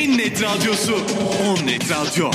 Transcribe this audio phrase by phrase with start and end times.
[0.00, 0.94] en net radyosu
[1.44, 2.30] On Net Radyo.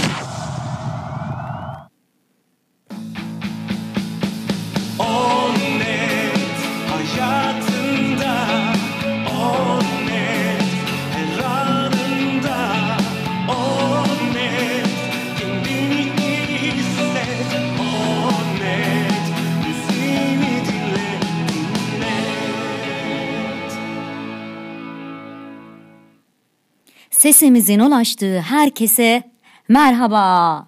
[27.26, 29.24] Sesimizin ulaştığı herkese
[29.70, 30.68] merhaba.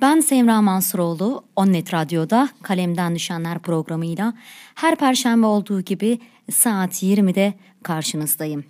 [0.00, 4.34] Ben Semra Mansuroğlu, Onnet Radyo'da Kalemden Düşenler programıyla
[4.74, 6.18] her perşembe olduğu gibi
[6.50, 8.64] saat 20'de karşınızdayım.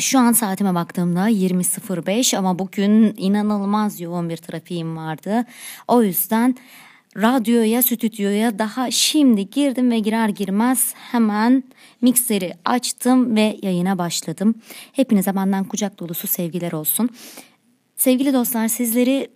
[0.00, 5.44] Şu an saatime baktığımda 20.05 ama bugün inanılmaz yoğun bir trafiğim vardı.
[5.88, 6.56] O yüzden
[7.16, 11.64] radyoya, stüdyoya daha şimdi girdim ve girer girmez hemen
[12.02, 14.54] mikseri açtım ve yayına başladım.
[14.92, 17.08] Hepinize benden kucak dolusu sevgiler olsun.
[17.96, 19.30] Sevgili dostlar sizleri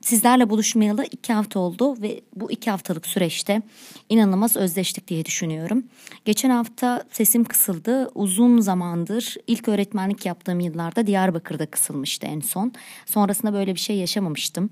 [0.00, 3.62] sizlerle buluşmayalı iki hafta oldu ve bu iki haftalık süreçte
[4.08, 5.84] inanılmaz özleştik diye düşünüyorum.
[6.24, 8.10] Geçen hafta sesim kısıldı.
[8.14, 12.72] Uzun zamandır ilk öğretmenlik yaptığım yıllarda Diyarbakır'da kısılmıştı en son.
[13.06, 14.70] Sonrasında böyle bir şey yaşamamıştım.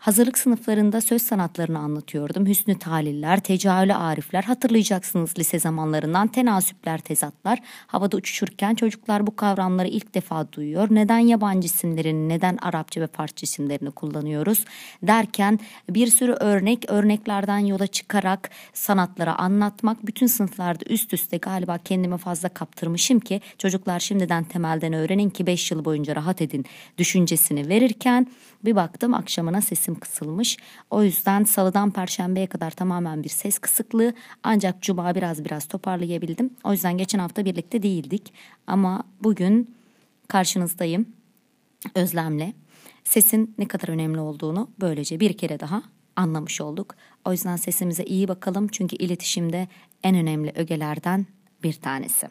[0.00, 2.46] Hazırlık sınıflarında söz sanatlarını anlatıyordum.
[2.46, 7.58] Hüsnü taliller, tecahülü arifler hatırlayacaksınız lise zamanlarından tenasüpler, tezatlar.
[7.86, 10.88] Havada uçuşurken çocuklar bu kavramları ilk defa duyuyor.
[10.90, 14.64] Neden yabancı isimlerini, neden Arapça ve Farsça isimlerini kullanıyoruz
[15.02, 15.58] derken
[15.90, 22.48] bir sürü örnek, örneklerden yola çıkarak sanatları anlatmak bütün sınıflarda üst üste galiba kendimi fazla
[22.48, 26.64] kaptırmışım ki çocuklar şimdiden temelden öğrenin ki 5 yıl boyunca rahat edin
[26.98, 28.26] düşüncesini verirken
[28.64, 30.56] bir baktım akşamına sesim kısılmış.
[30.90, 36.50] O yüzden salıdan perşembeye kadar tamamen bir ses kısıklığı ancak cuma biraz biraz toparlayabildim.
[36.64, 38.32] O yüzden geçen hafta birlikte değildik
[38.66, 39.74] ama bugün
[40.28, 41.06] karşınızdayım
[41.94, 42.52] Özlem'le.
[43.04, 45.82] Sesin ne kadar önemli olduğunu böylece bir kere daha
[46.16, 46.94] anlamış olduk.
[47.24, 49.68] O yüzden sesimize iyi bakalım çünkü iletişimde
[50.02, 51.26] en önemli ögelerden
[51.62, 52.28] bir tanesi.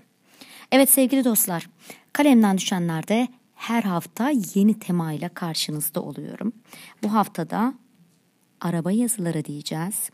[0.72, 1.70] Evet sevgili dostlar,
[2.14, 3.28] kalemden düşenlerde
[3.60, 6.54] her hafta yeni temayla karşınızda oluyorum.
[7.04, 7.74] Bu haftada
[8.62, 10.10] araba yazıları diyeceğiz.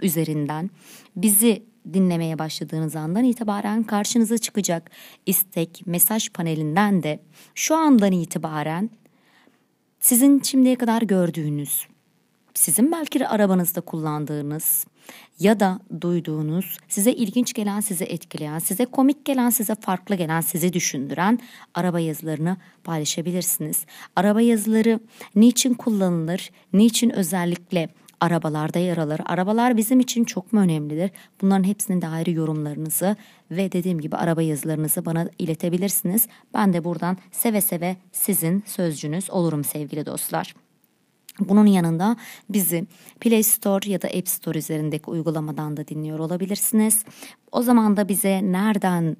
[0.00, 0.70] üzerinden
[1.16, 1.62] bizi
[1.94, 4.90] dinlemeye başladığınız andan itibaren karşınıza çıkacak
[5.26, 7.20] istek mesaj panelinden de
[7.54, 8.90] şu andan itibaren
[10.00, 11.86] sizin şimdiye kadar gördüğünüz,
[12.54, 14.86] sizin belki arabanızda kullandığınız
[15.40, 20.72] ya da duyduğunuz, size ilginç gelen, size etkileyen, size komik gelen, size farklı gelen, sizi
[20.72, 21.38] düşündüren
[21.74, 23.86] araba yazılarını paylaşabilirsiniz.
[24.16, 25.00] Araba yazıları
[25.34, 27.88] niçin kullanılır, niçin özellikle
[28.20, 29.20] arabalarda yer alır.
[29.26, 31.10] Arabalar bizim için çok mu önemlidir?
[31.42, 33.16] Bunların hepsinin de ayrı yorumlarınızı
[33.50, 36.28] ve dediğim gibi araba yazılarınızı bana iletebilirsiniz.
[36.54, 40.54] Ben de buradan seve seve sizin sözcünüz olurum sevgili dostlar.
[41.40, 42.16] Bunun yanında
[42.50, 42.86] bizi
[43.20, 47.04] Play Store ya da App Store üzerindeki uygulamadan da dinliyor olabilirsiniz.
[47.52, 49.16] O zaman da bize nereden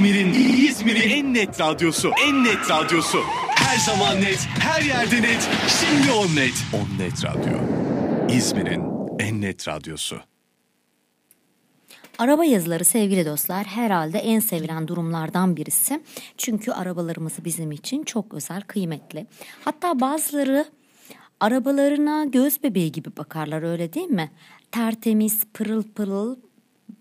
[0.00, 0.32] İzmir'in
[0.68, 2.12] İzmir'in en net radyosu.
[2.26, 3.22] En net radyosu.
[3.48, 5.48] Her zaman net, her yerde net.
[5.80, 6.64] Şimdi on net.
[6.72, 7.58] On net radyo.
[8.28, 8.82] İzmir'in
[9.18, 10.20] en net radyosu.
[12.20, 16.00] Araba yazıları sevgili dostlar herhalde en sevilen durumlardan birisi.
[16.36, 19.26] Çünkü arabalarımız bizim için çok özel, kıymetli.
[19.64, 20.64] Hatta bazıları
[21.40, 24.30] arabalarına göz bebeği gibi bakarlar öyle değil mi?
[24.72, 26.36] Tertemiz, pırıl pırıl,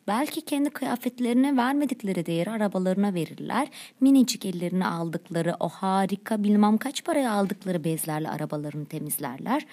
[0.09, 3.67] Belki kendi kıyafetlerine vermedikleri değeri arabalarına verirler.
[4.01, 9.65] Minicik ellerine aldıkları o harika bilmem kaç paraya aldıkları bezlerle arabalarını temizlerler.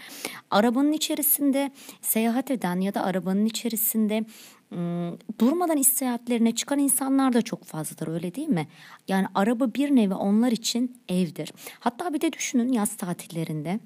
[0.50, 1.70] Arabanın içerisinde
[2.02, 4.24] seyahat eden ya da arabanın içerisinde
[4.73, 8.68] ıı, durmadan istihatlerine çıkan insanlar da çok fazladır öyle değil mi?
[9.08, 11.52] Yani araba bir nevi onlar için evdir.
[11.80, 13.80] Hatta bir de düşünün yaz tatillerinde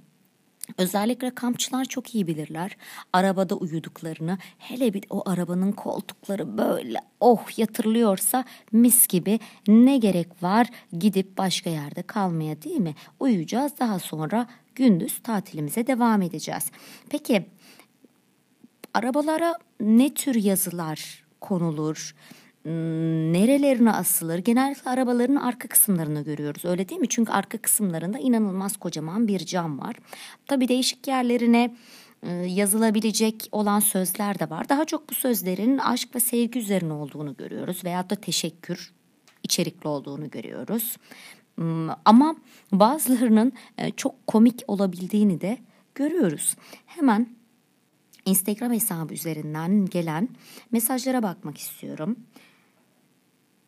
[0.79, 2.77] Özellikle kampçılar çok iyi bilirler.
[3.13, 10.67] Arabada uyuduklarını, hele bir o arabanın koltukları böyle oh yatırılıyorsa mis gibi ne gerek var
[10.99, 12.95] gidip başka yerde kalmaya değil mi?
[13.21, 16.71] Uyuyacağız daha sonra gündüz tatilimize devam edeceğiz.
[17.11, 17.47] Peki
[18.95, 22.15] arabalara ne tür yazılar konulur?
[22.63, 24.39] Hmm, nerelerine asılır?
[24.39, 27.09] Genellikle arabaların arka kısımlarını görüyoruz öyle değil mi?
[27.09, 29.97] Çünkü arka kısımlarında inanılmaz kocaman bir cam var.
[30.47, 31.75] Tabii değişik yerlerine
[32.23, 34.69] e, yazılabilecek olan sözler de var.
[34.69, 38.93] Daha çok bu sözlerin aşk ve sevgi üzerine olduğunu görüyoruz veyahut da teşekkür
[39.43, 40.97] içerikli olduğunu görüyoruz.
[41.55, 42.37] Hmm, ama
[42.73, 45.59] bazılarının e, çok komik olabildiğini de
[45.95, 46.57] görüyoruz.
[46.87, 47.27] Hemen
[48.25, 50.29] Instagram hesabı üzerinden gelen
[50.73, 52.17] mesajlara bakmak istiyorum.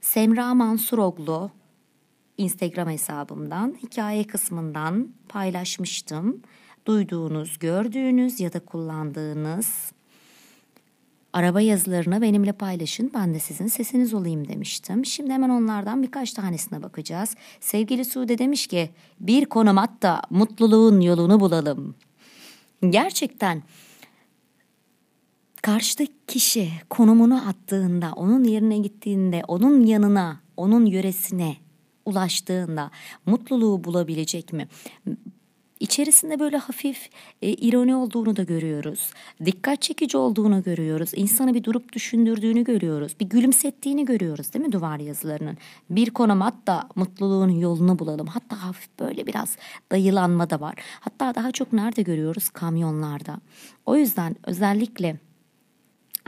[0.00, 1.50] Semra Mansuroglu
[2.36, 6.42] Instagram hesabımdan hikaye kısmından paylaşmıştım.
[6.86, 9.92] Duyduğunuz, gördüğünüz ya da kullandığınız
[11.32, 13.10] araba yazılarını benimle paylaşın.
[13.14, 15.06] Ben de sizin sesiniz olayım demiştim.
[15.06, 17.34] Şimdi hemen onlardan birkaç tanesine bakacağız.
[17.60, 18.90] Sevgili Sude demiş ki
[19.20, 21.94] bir konum at da mutluluğun yolunu bulalım.
[22.90, 23.62] Gerçekten
[25.62, 31.56] karşıdaki kişi konumunu attığında, onun yerine gittiğinde, onun yanına, onun yöresine
[32.04, 32.90] ulaştığında
[33.26, 34.68] mutluluğu bulabilecek mi?
[35.80, 37.10] İçerisinde böyle hafif
[37.42, 39.10] e, ironi olduğunu da görüyoruz.
[39.44, 41.10] Dikkat çekici olduğunu görüyoruz.
[41.16, 43.16] İnsanı bir durup düşündürdüğünü görüyoruz.
[43.20, 45.58] Bir gülümsettiğini görüyoruz değil mi duvar yazılarının?
[45.90, 48.26] Bir konum hatta mutluluğun yolunu bulalım.
[48.26, 49.56] Hatta hafif böyle biraz
[49.92, 50.74] dayılanma da var.
[51.00, 52.48] Hatta daha çok nerede görüyoruz?
[52.48, 53.40] Kamyonlarda.
[53.86, 55.16] O yüzden özellikle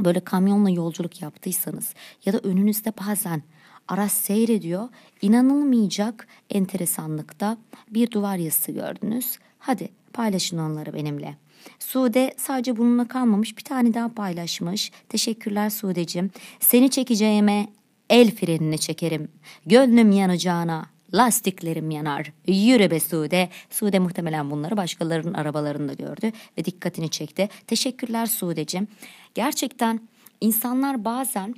[0.00, 3.42] böyle kamyonla yolculuk yaptıysanız ya da önünüzde bazen
[3.88, 4.88] araç seyrediyor.
[5.22, 7.56] İnanılmayacak enteresanlıkta
[7.90, 9.38] bir duvar yazısı gördünüz.
[9.58, 11.36] Hadi paylaşın onları benimle.
[11.78, 14.92] Sude sadece bununla kalmamış bir tane daha paylaşmış.
[15.08, 16.30] Teşekkürler Sude'cim.
[16.60, 17.66] Seni çekeceğime
[18.10, 19.28] el frenini çekerim.
[19.66, 22.32] Gönlüm yanacağına lastiklerim yanar.
[22.46, 23.48] Yürü be Sude.
[23.70, 27.48] Sude muhtemelen bunları başkalarının arabalarında gördü ve dikkatini çekti.
[27.66, 28.88] Teşekkürler Sude'cim.
[29.34, 30.00] Gerçekten
[30.40, 31.54] insanlar bazen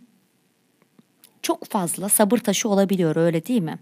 [1.43, 3.79] çok fazla sabır taşı olabiliyor öyle değil mi?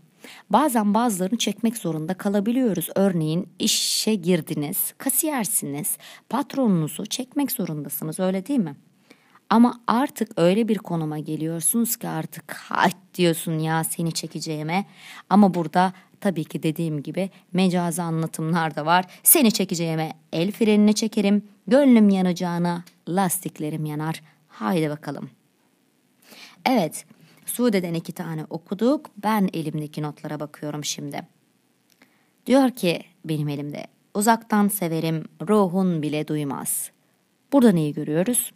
[0.50, 2.88] Bazen bazılarını çekmek zorunda kalabiliyoruz.
[2.94, 8.76] Örneğin işe girdiniz, kasiyersiniz, patronunuzu çekmek zorundasınız öyle değil mi?
[9.54, 14.84] Ama artık öyle bir konuma geliyorsunuz ki artık hayt diyorsun ya seni çekeceğime.
[15.30, 19.04] Ama burada tabii ki dediğim gibi mecazi anlatımlar da var.
[19.23, 24.23] Seni çekeceğime el frenini çekerim, gönlüm yanacağına lastiklerim yanar.
[24.49, 25.30] Haydi bakalım.
[26.66, 27.06] Evet,
[27.46, 29.06] Sude'den iki tane okuduk.
[29.23, 31.23] Ben elimdeki notlara bakıyorum şimdi.
[32.46, 36.90] Diyor ki benim elimde uzaktan severim ruhun bile duymaz.
[37.52, 38.52] Burada neyi görüyoruz?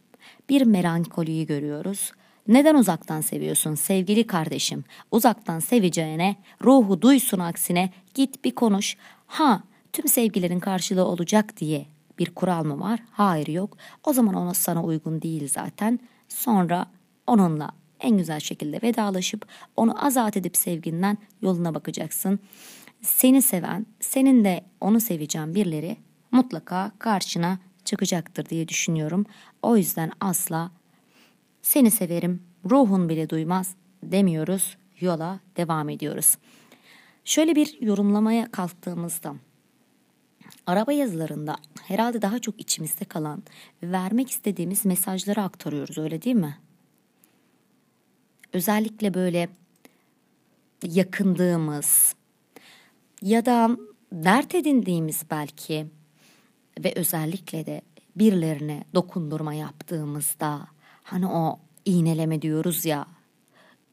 [0.48, 2.12] Bir melankoliyi görüyoruz.
[2.48, 4.84] Neden uzaktan seviyorsun sevgili kardeşim?
[5.10, 8.96] Uzaktan seveceğine ruhu duysun aksine git bir konuş.
[9.26, 9.62] Ha
[9.92, 11.86] tüm sevgilerin karşılığı olacak diye
[12.18, 13.00] bir kural mı var?
[13.10, 13.76] Hayır yok.
[14.04, 16.00] O zaman ona sana uygun değil zaten.
[16.28, 16.86] Sonra
[17.26, 22.40] onunla en güzel şekilde vedalaşıp onu azat edip sevginden yoluna bakacaksın.
[23.02, 25.96] Seni seven, senin de onu seveceğin birileri
[26.32, 29.26] mutlaka karşına çıkacaktır diye düşünüyorum.
[29.62, 30.70] O yüzden asla
[31.62, 36.38] seni severim, ruhun bile duymaz demiyoruz, yola devam ediyoruz.
[37.24, 39.34] Şöyle bir yorumlamaya kalktığımızda
[40.66, 43.42] araba yazılarında herhalde daha çok içimizde kalan
[43.82, 46.58] ve vermek istediğimiz mesajları aktarıyoruz öyle değil mi?
[48.52, 49.48] özellikle böyle
[50.82, 52.14] yakındığımız
[53.22, 53.70] ya da
[54.12, 55.86] dert edindiğimiz belki
[56.84, 57.82] ve özellikle de
[58.18, 60.60] birilerine dokundurma yaptığımızda
[61.02, 63.06] hani o iğneleme diyoruz ya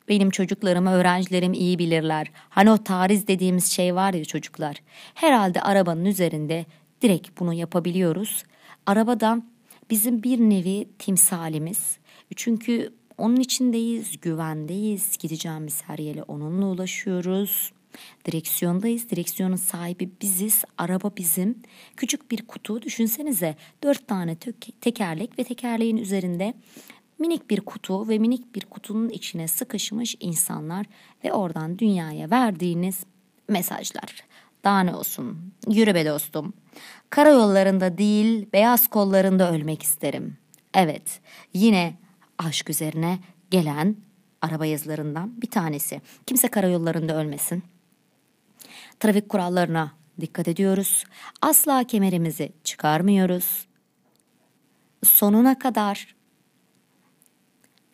[0.09, 2.31] benim çocuklarım, öğrencilerim iyi bilirler.
[2.49, 4.81] Hani o tariz dediğimiz şey var ya çocuklar.
[5.13, 6.65] Herhalde arabanın üzerinde
[7.01, 8.43] direkt bunu yapabiliyoruz.
[8.85, 9.41] Arabada
[9.89, 11.97] bizim bir nevi timsalimiz.
[12.35, 15.17] Çünkü onun içindeyiz, güvendeyiz.
[15.17, 17.71] Gideceğimiz her yere onunla ulaşıyoruz.
[18.25, 19.09] Direksiyondayız.
[19.09, 20.63] Direksiyonun sahibi biziz.
[20.77, 21.57] Araba bizim.
[21.97, 23.55] Küçük bir kutu düşünsenize.
[23.83, 24.35] Dört tane
[24.81, 26.53] tekerlek ve tekerleğin üzerinde
[27.19, 30.85] minik bir kutu ve minik bir kutunun içine sıkışmış insanlar
[31.23, 33.03] ve oradan dünyaya verdiğiniz
[33.49, 34.23] mesajlar.
[34.63, 35.53] Daha ne olsun?
[35.69, 36.53] Yürü be dostum.
[37.09, 40.37] Karayollarında değil, beyaz kollarında ölmek isterim.
[40.73, 41.19] Evet,
[41.53, 41.97] yine
[42.37, 43.19] aşk üzerine
[43.51, 43.95] gelen
[44.41, 46.01] araba yazılarından bir tanesi.
[46.25, 47.63] Kimse karayollarında ölmesin.
[48.99, 51.03] Trafik kurallarına dikkat ediyoruz.
[51.41, 53.67] Asla kemerimizi çıkarmıyoruz.
[55.03, 56.15] Sonuna kadar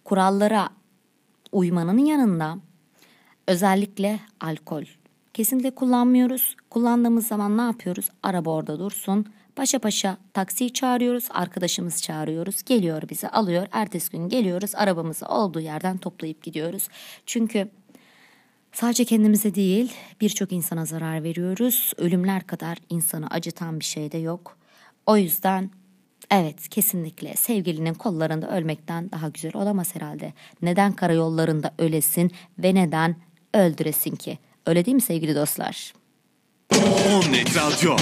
[0.03, 0.69] kurallara
[1.51, 2.57] uymanın yanında
[3.47, 4.83] özellikle alkol
[5.33, 6.55] kesinlikle kullanmıyoruz.
[6.69, 8.09] Kullandığımız zaman ne yapıyoruz?
[8.23, 9.25] Araba orada dursun.
[9.55, 12.63] Paşa paşa taksiyi çağırıyoruz, arkadaşımız çağırıyoruz.
[12.63, 13.67] Geliyor bizi alıyor.
[13.71, 16.87] Ertesi gün geliyoruz arabamızı olduğu yerden toplayıp gidiyoruz.
[17.25, 17.69] Çünkü
[18.73, 21.93] sadece kendimize değil birçok insana zarar veriyoruz.
[21.97, 24.57] Ölümler kadar insanı acıtan bir şey de yok.
[25.05, 25.69] O yüzden
[26.31, 30.33] evet kesinlikle sevgilinin kollarında ölmekten daha güzel olamaz herhalde.
[30.61, 33.15] Neden karayollarında ölesin ve neden
[33.53, 34.39] öldüresin ki.
[34.65, 35.93] Öyle değil mi sevgili dostlar?
[37.07, 37.95] Onnet Radyo.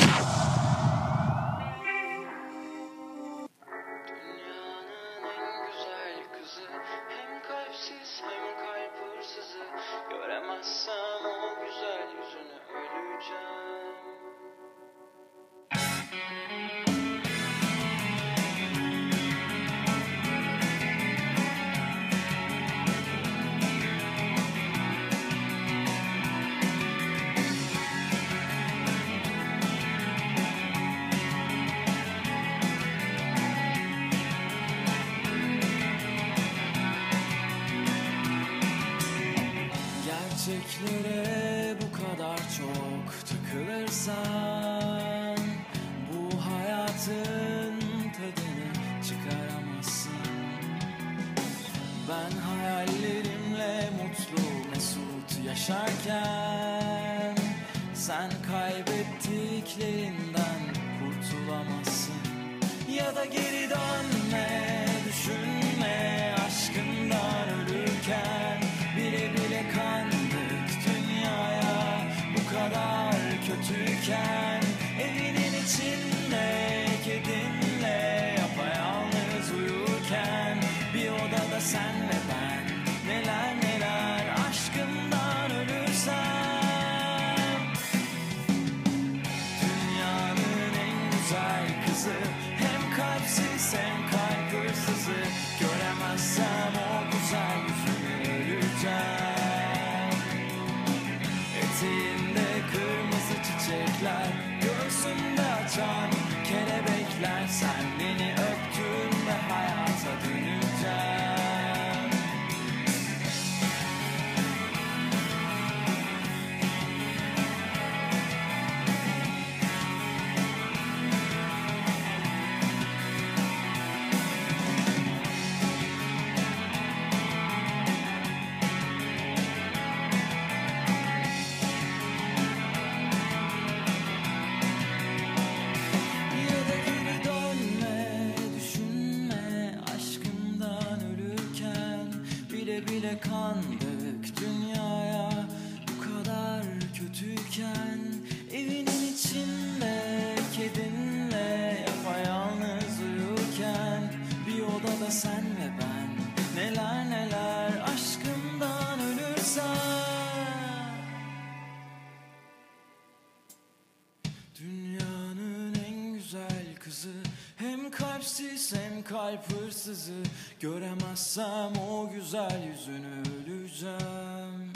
[169.39, 170.23] Kalp hırsızı.
[170.59, 174.73] Göremezsem o güzel yüzünü öleceğim.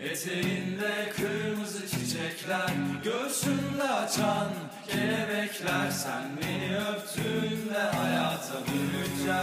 [0.00, 2.70] Eteğinde kırmızı çiçekler
[3.04, 4.48] Göğsünde açan
[4.88, 5.90] kelebekler.
[5.90, 9.42] Sen beni öptüğünde hayata döneceğim.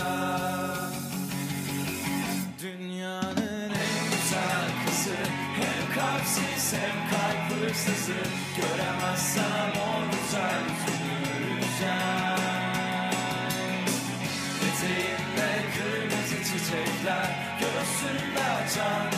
[2.62, 5.16] Dünyanın en güzel kızı.
[5.56, 8.14] Hem kalpsiz hem kalp hırsızı.
[8.58, 9.59] Göremezsem
[18.70, 19.09] Göğsünde açan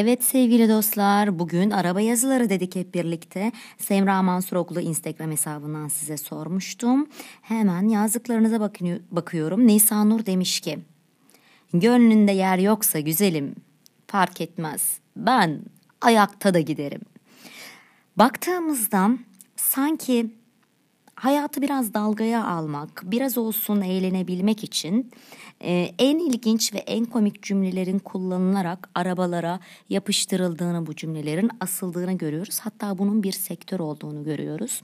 [0.00, 3.52] Evet sevgili dostlar bugün araba yazıları dedik hep birlikte.
[3.78, 7.06] Semra Mansuroglu Instagram hesabından size sormuştum.
[7.42, 9.66] Hemen yazdıklarınıza bakını- bakıyorum.
[9.66, 10.78] Nisa Nur demiş ki
[11.74, 13.54] Gönlünde yer yoksa güzelim
[14.06, 14.98] fark etmez.
[15.16, 15.60] Ben
[16.00, 17.02] ayakta da giderim.
[18.16, 19.10] Baktığımızda
[19.56, 20.34] sanki
[21.14, 25.10] hayatı biraz dalgaya almak, biraz olsun eğlenebilmek için
[25.64, 32.60] e, en ilginç ve en komik cümlelerin kullanılarak arabalara yapıştırıldığını bu cümlelerin asıldığını görüyoruz.
[32.60, 34.82] Hatta bunun bir sektör olduğunu görüyoruz.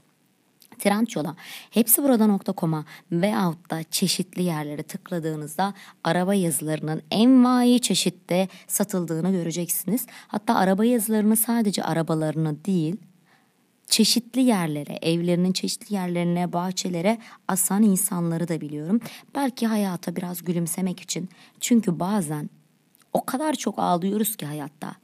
[0.79, 1.35] Trendyol'a
[1.69, 10.05] hepsi burada.com'a veyahut da çeşitli yerlere tıkladığınızda araba yazılarının envai çeşitte satıldığını göreceksiniz.
[10.27, 12.95] Hatta araba yazılarını sadece arabalarını değil
[13.89, 18.99] çeşitli yerlere, evlerinin çeşitli yerlerine, bahçelere asan insanları da biliyorum.
[19.35, 21.29] Belki hayata biraz gülümsemek için.
[21.59, 22.49] Çünkü bazen
[23.13, 24.95] o kadar çok ağlıyoruz ki hayatta.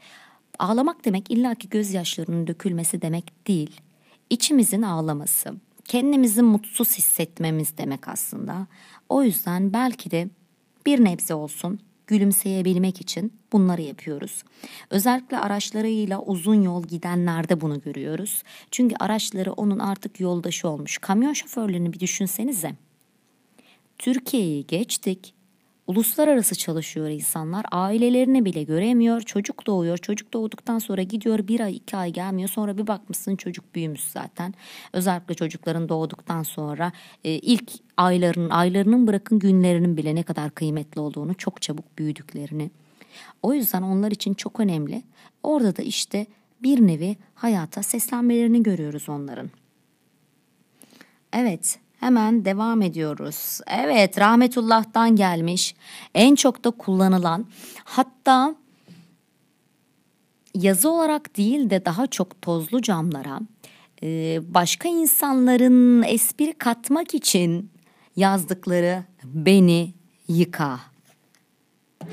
[0.59, 3.81] Ağlamak demek illaki gözyaşlarının dökülmesi demek değil.
[4.29, 5.53] İçimizin ağlaması,
[5.85, 8.67] kendimizi mutsuz hissetmemiz demek aslında.
[9.09, 10.29] O yüzden belki de
[10.85, 11.79] bir nebze olsun
[12.13, 14.43] gülümseyebilmek için bunları yapıyoruz.
[14.89, 18.43] Özellikle araçlarıyla uzun yol gidenlerde bunu görüyoruz.
[18.71, 20.97] Çünkü araçları onun artık yoldaşı olmuş.
[20.97, 22.75] Kamyon şoförlerini bir düşünsenize.
[23.97, 25.33] Türkiye'yi geçtik.
[25.87, 27.65] Uluslararası çalışıyor insanlar.
[27.71, 29.21] Ailelerini bile göremiyor.
[29.21, 29.97] Çocuk doğuyor.
[29.97, 32.49] Çocuk doğduktan sonra gidiyor bir ay iki ay gelmiyor.
[32.49, 34.53] Sonra bir bakmışsın çocuk büyümüş zaten.
[34.93, 36.91] Özellikle çocukların doğduktan sonra
[37.23, 42.71] e, ilk aylarının aylarının bırakın günlerinin bile ne kadar kıymetli olduğunu çok çabuk büyüdüklerini.
[43.41, 45.03] O yüzden onlar için çok önemli.
[45.43, 46.25] Orada da işte
[46.63, 49.49] bir nevi hayata seslenmelerini görüyoruz onların.
[51.33, 53.59] Evet, hemen devam ediyoruz.
[53.67, 55.75] Evet, rahmetullah'tan gelmiş.
[56.15, 57.45] En çok da kullanılan
[57.83, 58.55] hatta
[60.55, 63.39] yazı olarak değil de daha çok tozlu camlara
[64.03, 67.71] e, başka insanların espri katmak için
[68.15, 69.93] yazdıkları beni
[70.27, 70.79] yıka.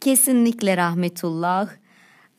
[0.00, 1.68] Kesinlikle rahmetullah.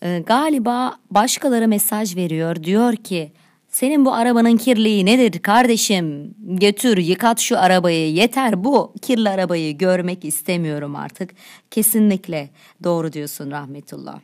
[0.03, 2.63] Ee, galiba başkaları mesaj veriyor.
[2.63, 3.31] Diyor ki
[3.79, 6.35] senin bu arabanın kirliliği nedir kardeşim?
[6.39, 11.29] Götür yıkat şu arabayı yeter bu kirli arabayı görmek istemiyorum artık.
[11.71, 12.49] Kesinlikle
[12.83, 14.19] doğru diyorsun rahmetullah.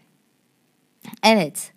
[1.24, 1.72] Evet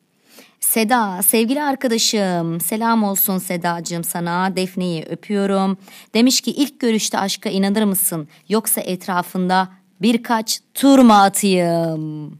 [0.61, 5.79] Seda sevgili arkadaşım selam olsun Sedacığım sana Defne'yi öpüyorum.
[6.15, 9.69] Demiş ki ilk görüşte aşka inanır mısın yoksa etrafında
[10.01, 12.39] birkaç tur mu atayım?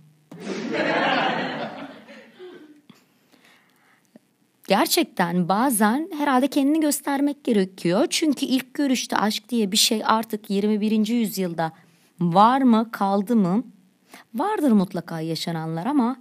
[4.69, 8.07] Gerçekten bazen herhalde kendini göstermek gerekiyor.
[8.11, 11.07] Çünkü ilk görüşte aşk diye bir şey artık 21.
[11.07, 11.73] yüzyılda
[12.21, 13.65] var mı kaldı mı?
[14.35, 16.17] Vardır mutlaka yaşananlar ama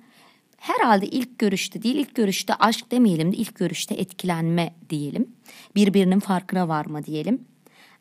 [0.58, 5.30] herhalde ilk görüşte değil ilk görüşte aşk demeyelim de ilk görüşte etkilenme diyelim.
[5.76, 7.46] Birbirinin farkına varma diyelim.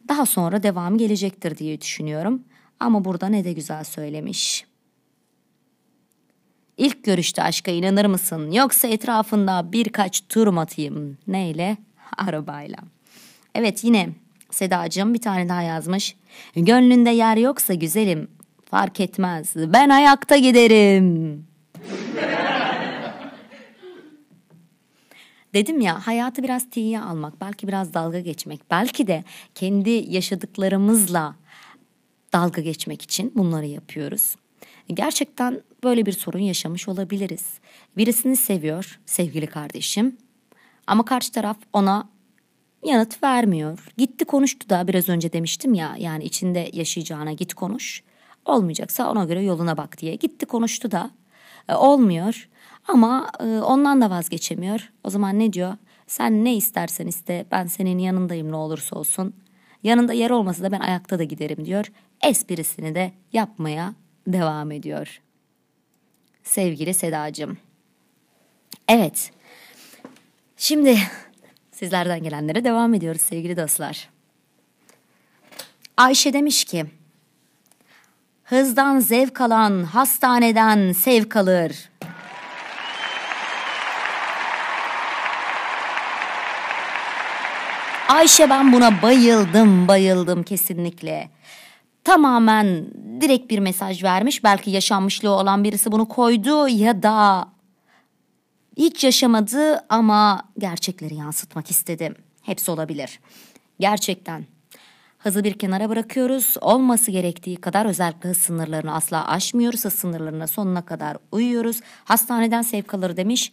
[0.08, 2.42] Daha sonra devam gelecektir diye düşünüyorum.
[2.80, 4.64] Ama burada ne de güzel söylemiş.
[6.76, 8.50] İlk görüşte aşka inanır mısın?
[8.50, 11.18] Yoksa etrafında birkaç tur atayım?
[11.26, 11.76] Neyle?
[12.16, 12.78] Arabayla.
[13.54, 14.08] Evet yine
[14.54, 16.16] Sedacığım bir tane daha yazmış.
[16.56, 18.28] Gönlünde yer yoksa güzelim
[18.64, 19.52] fark etmez.
[19.56, 21.46] Ben ayakta giderim.
[25.54, 31.36] Dedim ya hayatı biraz tiye almak, belki biraz dalga geçmek, belki de kendi yaşadıklarımızla
[32.32, 34.36] dalga geçmek için bunları yapıyoruz.
[34.88, 37.46] Gerçekten böyle bir sorun yaşamış olabiliriz.
[37.96, 40.16] Birisini seviyor sevgili kardeşim
[40.86, 42.08] ama karşı taraf ona
[42.84, 43.88] yanıt vermiyor.
[43.96, 48.02] Gitti konuştu da biraz önce demiştim ya yani içinde yaşayacağına git konuş.
[48.44, 50.14] Olmayacaksa ona göre yoluna bak diye.
[50.14, 51.10] Gitti konuştu da
[51.68, 52.48] e, olmuyor
[52.88, 54.92] ama e, ondan da vazgeçemiyor.
[55.04, 55.76] O zaman ne diyor?
[56.06, 59.34] Sen ne istersen iste ben senin yanındayım ne olursa olsun.
[59.82, 61.92] Yanında yer olmasa da ben ayakta da giderim diyor.
[62.22, 63.94] Esprisini de yapmaya
[64.26, 65.20] devam ediyor.
[66.42, 67.58] Sevgili Sedacığım.
[68.88, 69.30] Evet.
[70.56, 70.98] Şimdi
[71.72, 74.08] sizlerden gelenlere devam ediyoruz sevgili dostlar.
[75.96, 76.86] Ayşe demiş ki
[78.44, 81.90] Hızdan zevk alan hastaneden sevk alır.
[88.08, 91.30] Ayşe ben buna bayıldım bayıldım kesinlikle.
[92.04, 92.86] Tamamen
[93.20, 94.44] direkt bir mesaj vermiş.
[94.44, 97.48] Belki yaşanmışlığı olan birisi bunu koydu ya da
[98.76, 102.14] hiç yaşamadı ama gerçekleri yansıtmak istedim.
[102.42, 103.20] Hepsi olabilir.
[103.80, 104.46] Gerçekten.
[105.18, 106.54] Hızı bir kenara bırakıyoruz.
[106.60, 109.84] Olması gerektiği kadar özellikle hız sınırlarını asla aşmıyoruz.
[109.84, 111.80] Hız sınırlarına sonuna kadar uyuyoruz.
[112.04, 113.52] Hastaneden sevk alır demiş.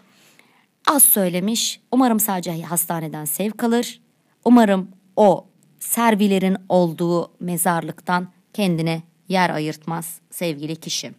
[0.87, 1.81] Az söylemiş.
[1.91, 4.01] Umarım sadece hastaneden sevk alır.
[4.45, 5.47] Umarım o
[5.79, 11.11] servilerin olduğu mezarlıktan kendine yer ayırtmaz sevgili kişi.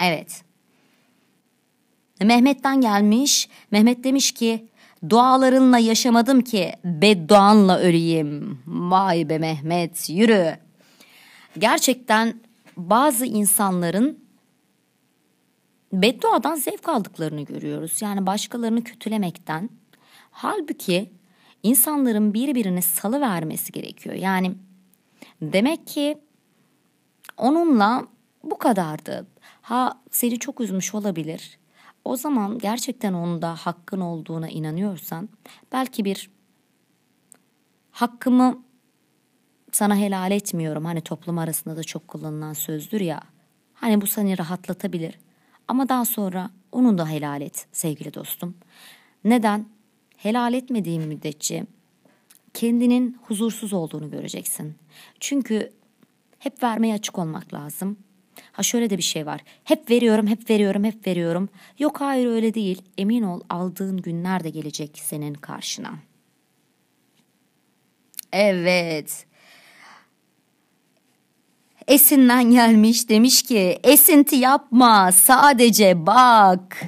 [0.00, 0.44] Evet.
[2.20, 3.48] Mehmet'ten gelmiş.
[3.70, 4.68] Mehmet demiş ki
[5.08, 8.62] dualarınla yaşamadım ki bedduanla öleyim.
[8.66, 10.56] Vay be Mehmet yürü.
[11.58, 12.40] Gerçekten
[12.76, 14.24] bazı insanların
[15.92, 18.02] bedduadan zevk aldıklarını görüyoruz.
[18.02, 19.70] Yani başkalarını kötülemekten.
[20.30, 21.10] Halbuki
[21.62, 24.14] insanların birbirine salı vermesi gerekiyor.
[24.14, 24.52] Yani
[25.52, 26.18] demek ki
[27.36, 28.06] onunla
[28.44, 29.26] bu kadardı.
[29.62, 31.58] Ha seni çok üzmüş olabilir
[32.04, 35.28] o zaman gerçekten onda hakkın olduğuna inanıyorsan
[35.72, 36.30] belki bir
[37.90, 38.64] hakkımı
[39.72, 40.84] sana helal etmiyorum.
[40.84, 43.20] Hani toplum arasında da çok kullanılan sözdür ya.
[43.74, 45.18] Hani bu seni rahatlatabilir.
[45.68, 48.54] Ama daha sonra onu da helal et sevgili dostum.
[49.24, 49.68] Neden?
[50.16, 51.66] Helal etmediğin müddetçe
[52.54, 54.74] kendinin huzursuz olduğunu göreceksin.
[55.20, 55.72] Çünkü
[56.38, 57.96] hep vermeye açık olmak lazım.
[58.52, 59.40] Ha şöyle de bir şey var.
[59.64, 61.48] Hep veriyorum, hep veriyorum, hep veriyorum.
[61.78, 62.82] Yok hayır öyle değil.
[62.98, 65.94] Emin ol aldığın günler de gelecek senin karşına.
[68.32, 69.26] Evet.
[71.86, 76.84] Esin'den gelmiş demiş ki esinti yapma sadece bak.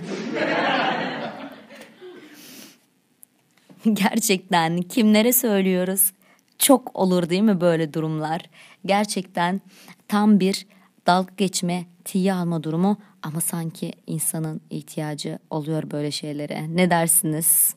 [3.92, 6.12] Gerçekten kimlere söylüyoruz?
[6.58, 8.40] Çok olur değil mi böyle durumlar?
[8.86, 9.60] Gerçekten
[10.08, 10.66] tam bir
[11.06, 16.76] dalga geçme, tiye alma durumu ama sanki insanın ihtiyacı oluyor böyle şeylere.
[16.76, 17.74] Ne dersiniz?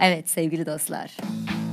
[0.00, 1.16] Evet sevgili dostlar.
[1.50, 1.65] On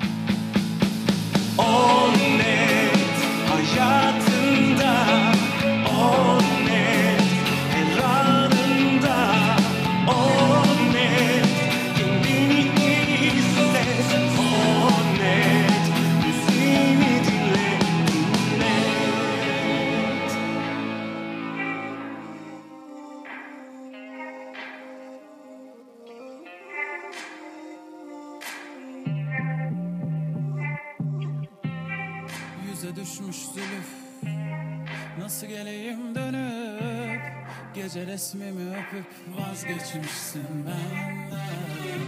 [38.24, 39.06] resmimi öpüp
[39.38, 42.00] vazgeçmişsin benden.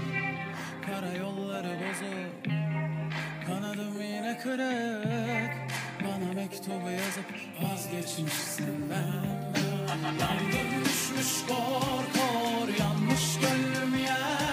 [0.86, 2.54] Kara yolları bozuk
[3.47, 5.54] Kanadım yine kırık.
[6.01, 7.25] Bana mektubu yazıp
[7.62, 9.65] vazgeçmişsin benden.
[10.19, 14.44] Yandım düşmüş kor kor Yanmış gönlüm yer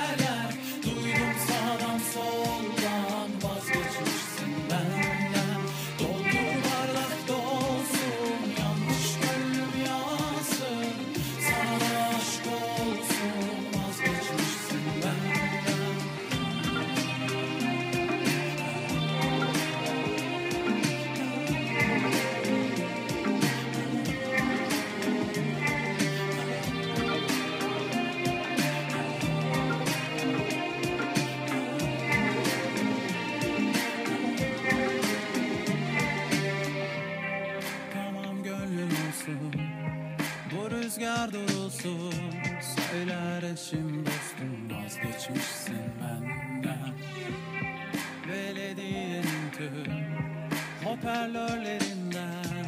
[51.12, 52.66] Hoparlörlerinden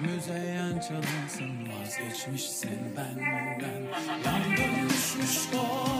[0.00, 3.82] Müzeyyen çalınsın Vazgeçmişsin benden.
[4.24, 5.95] Yandım düşmüş kor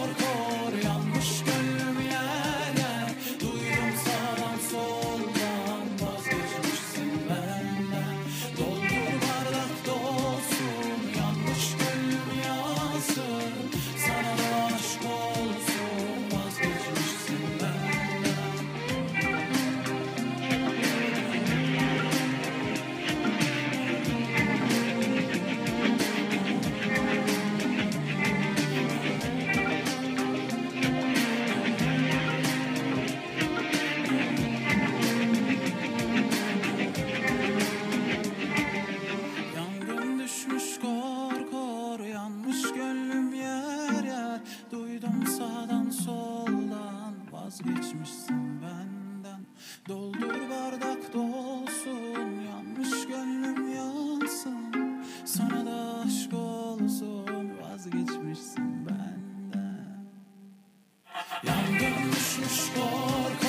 [62.36, 63.45] Yangın düşmüş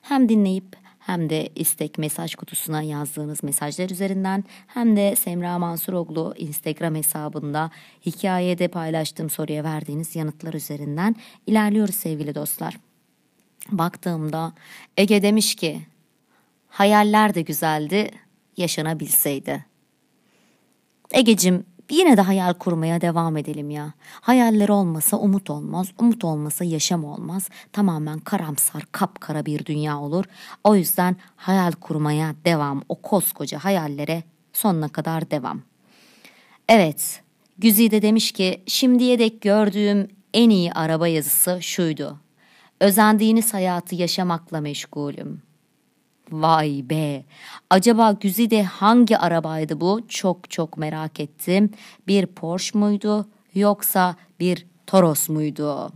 [0.02, 6.96] hem dinleyip hem de istek mesaj kutusuna yazdığınız mesajlar üzerinden hem de Semra Mansuroglu Instagram
[6.96, 7.72] hesabında
[8.06, 11.16] hikayede paylaştığım soruya verdiğiniz yanıtlar üzerinden
[11.46, 12.78] ilerliyoruz sevgili dostlar.
[13.72, 14.54] Baktığımda
[14.98, 15.82] Ege demiş ki
[16.68, 18.12] hayaller de güzeldi
[18.58, 19.66] yaşanabilseydi.
[21.12, 23.94] Egecim yine de hayal kurmaya devam edelim ya.
[24.22, 27.50] Hayaller olmasa umut olmaz, umut olmasa yaşam olmaz.
[27.74, 30.26] Tamamen karamsar, kapkara bir dünya olur.
[30.64, 32.84] O yüzden hayal kurmaya devam.
[32.90, 34.24] O koskoca hayallere
[34.54, 35.62] sonuna kadar devam.
[36.70, 37.22] Evet,
[37.60, 42.20] Güzide demiş ki şimdiye dek gördüğüm en iyi araba yazısı şuydu.
[42.82, 45.42] Özendiğiniz hayatı yaşamakla meşgulüm.
[46.32, 47.24] Vay be.
[47.70, 50.02] Acaba Güzide hangi arabaydı bu?
[50.08, 51.70] Çok çok merak ettim.
[52.08, 55.92] Bir Porsche muydu yoksa bir Toros muydu?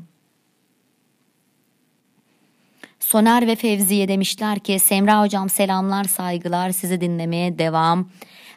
[3.00, 8.10] Soner ve Fevziye demişler ki Semra hocam selamlar saygılar sizi dinlemeye devam.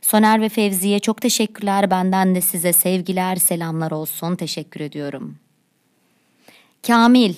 [0.02, 5.36] Soner ve Fevziye çok teşekkürler benden de size sevgiler selamlar olsun teşekkür ediyorum.
[6.86, 7.34] Kamil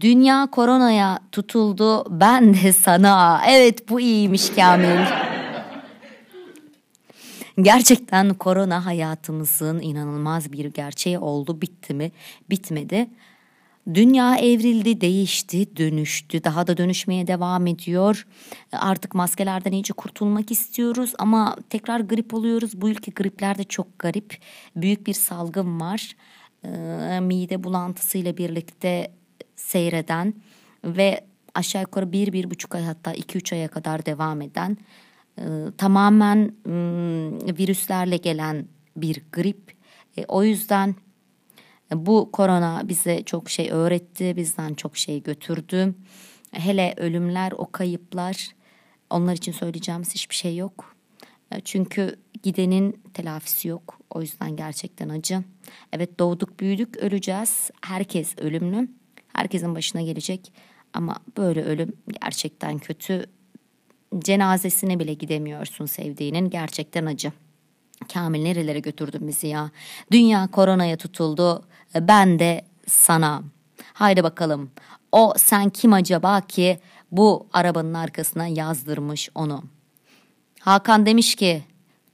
[0.00, 3.42] Dünya koronaya tutuldu ben de sana.
[3.48, 5.00] Evet bu iyiymiş Kamil.
[7.62, 11.60] Gerçekten korona hayatımızın inanılmaz bir gerçeği oldu.
[11.60, 12.12] Bitti mi?
[12.50, 13.10] Bitmedi.
[13.94, 16.44] Dünya evrildi, değişti, dönüştü.
[16.44, 18.26] Daha da dönüşmeye devam ediyor.
[18.72, 22.80] Artık maskelerden iyice kurtulmak istiyoruz ama tekrar grip oluyoruz.
[22.80, 24.38] Bu ülke gripler de çok garip.
[24.76, 26.16] Büyük bir salgın var.
[26.64, 29.12] Ee, mide bulantısıyla birlikte
[29.60, 30.34] seyreden
[30.84, 34.76] ve aşağı yukarı bir, bir buçuk ay hatta iki üç aya kadar devam eden
[35.38, 35.44] e,
[35.78, 39.72] tamamen e, virüslerle gelen bir grip.
[40.16, 40.94] E, o yüzden
[41.92, 45.94] bu korona bize çok şey öğretti, bizden çok şey götürdü.
[46.52, 48.48] Hele ölümler, o kayıplar
[49.10, 50.96] onlar için söyleyeceğimiz hiçbir şey yok.
[51.52, 54.00] E, çünkü gidenin telafisi yok.
[54.10, 55.44] O yüzden gerçekten acı.
[55.92, 57.70] Evet doğduk büyüdük öleceğiz.
[57.82, 58.99] Herkes ölümlü.
[59.32, 60.52] Herkesin başına gelecek
[60.94, 63.26] ama böyle ölüm gerçekten kötü.
[64.18, 67.32] Cenazesine bile gidemiyorsun sevdiğinin gerçekten acı.
[68.12, 69.70] Kamil nerelere götürdün bizi ya?
[70.12, 71.64] Dünya koronaya tutuldu.
[71.94, 73.42] Ben de sana.
[73.92, 74.70] Haydi bakalım.
[75.12, 76.78] O sen kim acaba ki
[77.12, 79.62] bu arabanın arkasına yazdırmış onu?
[80.60, 81.62] Hakan demiş ki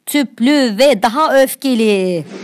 [0.07, 2.25] tüplü ve daha öfkeli.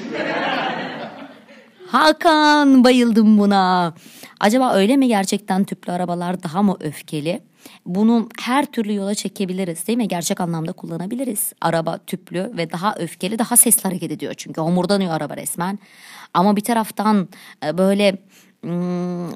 [1.87, 3.95] Hakan bayıldım buna.
[4.43, 7.41] Acaba öyle mi gerçekten tüplü arabalar daha mı öfkeli?
[7.87, 10.09] Bunu her türlü yola çekebiliriz değil mi?
[10.09, 11.53] Gerçek anlamda kullanabiliriz.
[11.61, 15.79] Araba tüplü ve daha öfkeli, daha sesli hareket ediyor çünkü homurdanıyor araba resmen.
[16.35, 17.29] Ama bir taraftan
[17.65, 18.19] e, böyle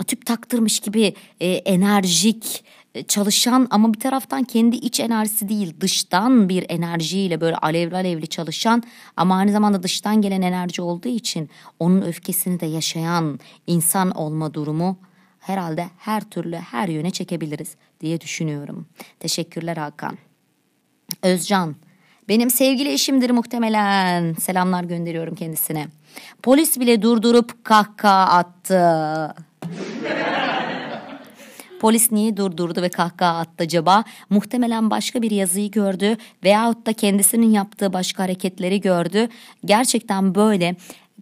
[0.07, 2.65] tüp taktırmış gibi e, enerjik,
[3.09, 8.83] çalışan ama bir taraftan kendi iç enerjisi değil dıştan bir enerjiyle böyle alevli alevli çalışan
[9.17, 14.99] ama aynı zamanda dıştan gelen enerji olduğu için onun öfkesini de yaşayan insan olma durumu
[15.41, 18.87] herhalde her türlü her yöne çekebiliriz diye düşünüyorum.
[19.21, 20.19] Teşekkürler Hakan.
[21.23, 21.77] Özcan
[22.29, 24.35] benim sevgili eşimdir muhtemelen.
[24.35, 25.87] Selamlar gönderiyorum kendisine.
[26.43, 29.35] Polis bile durdurup kahkaha attı.
[31.81, 34.05] Polis niye durdurdu ve kahkaha attı acaba?
[34.31, 39.29] Muhtemelen başka bir yazıyı gördü veyahut da kendisinin yaptığı başka hareketleri gördü.
[39.65, 40.77] Gerçekten böyle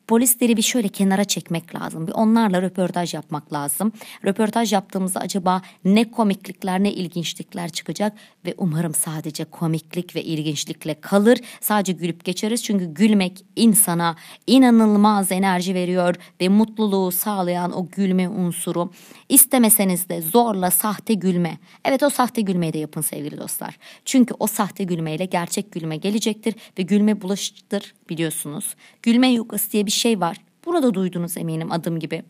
[0.06, 2.06] polisleri bir şöyle kenara çekmek lazım.
[2.06, 3.92] Bir onlarla röportaj yapmak lazım.
[4.24, 8.12] Röportaj yaptığımızda acaba ne komiklikler ne ilginçlikler çıkacak
[8.46, 11.38] ve umarım sadece komiklik ve ilginçlikle kalır.
[11.60, 18.90] Sadece gülüp geçeriz çünkü gülmek insana inanılmaz enerji veriyor ve mutluluğu sağlayan o gülme unsuru
[19.34, 21.58] istemeseniz de zorla sahte gülme.
[21.84, 23.78] Evet o sahte gülmeyi de yapın sevgili dostlar.
[24.04, 28.74] Çünkü o sahte gülmeyle gerçek gülme gelecektir ve gülme bulaşıktır biliyorsunuz.
[29.02, 30.36] Gülme yogası diye bir şey var.
[30.66, 32.22] Bunu da duydunuz eminim adım gibi.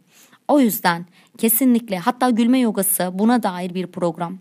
[0.48, 1.06] O yüzden
[1.38, 4.38] kesinlikle hatta gülme yogası buna dair bir program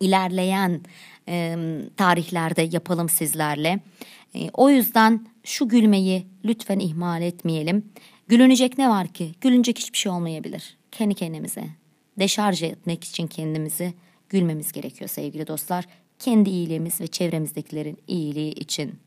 [0.00, 0.80] ilerleyen
[1.28, 1.56] e,
[1.96, 3.80] tarihlerde yapalım sizlerle.
[4.34, 7.92] E, o yüzden şu gülmeyi lütfen ihmal etmeyelim.
[8.28, 9.34] Gülünecek ne var ki?
[9.40, 10.77] Gülünecek hiçbir şey olmayabilir.
[10.92, 11.64] Kendi kendimize
[12.18, 13.94] deşarj etmek için kendimizi
[14.28, 15.84] gülmemiz gerekiyor sevgili dostlar.
[16.18, 18.98] Kendi iyiliğimiz ve çevremizdekilerin iyiliği için.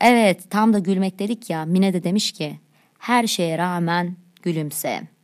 [0.00, 2.58] Evet tam da gülmek dedik ya Mine de demiş ki
[2.98, 5.15] her şeye rağmen gülümse.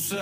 [0.00, 0.16] Bu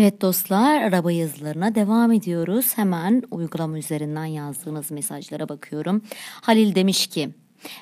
[0.00, 2.72] Evet dostlar araba yazılarına devam ediyoruz.
[2.76, 6.02] Hemen uygulama üzerinden yazdığınız mesajlara bakıyorum.
[6.40, 7.30] Halil demiş ki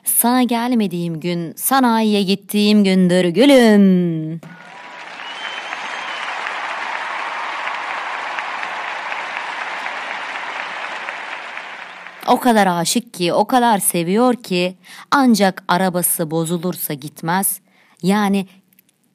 [0.05, 4.41] sana gelmediğim gün sanayiye gittiğim gündür gülüm.
[12.29, 14.77] O kadar aşık ki, o kadar seviyor ki
[15.11, 17.61] ancak arabası bozulursa gitmez.
[18.03, 18.47] Yani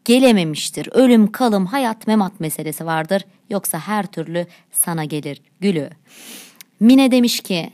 [0.05, 0.89] gelememiştir.
[0.91, 3.25] Ölüm, kalım, hayat, memat meselesi vardır.
[3.49, 5.89] Yoksa her türlü sana gelir gülü.
[6.79, 7.71] Mine demiş ki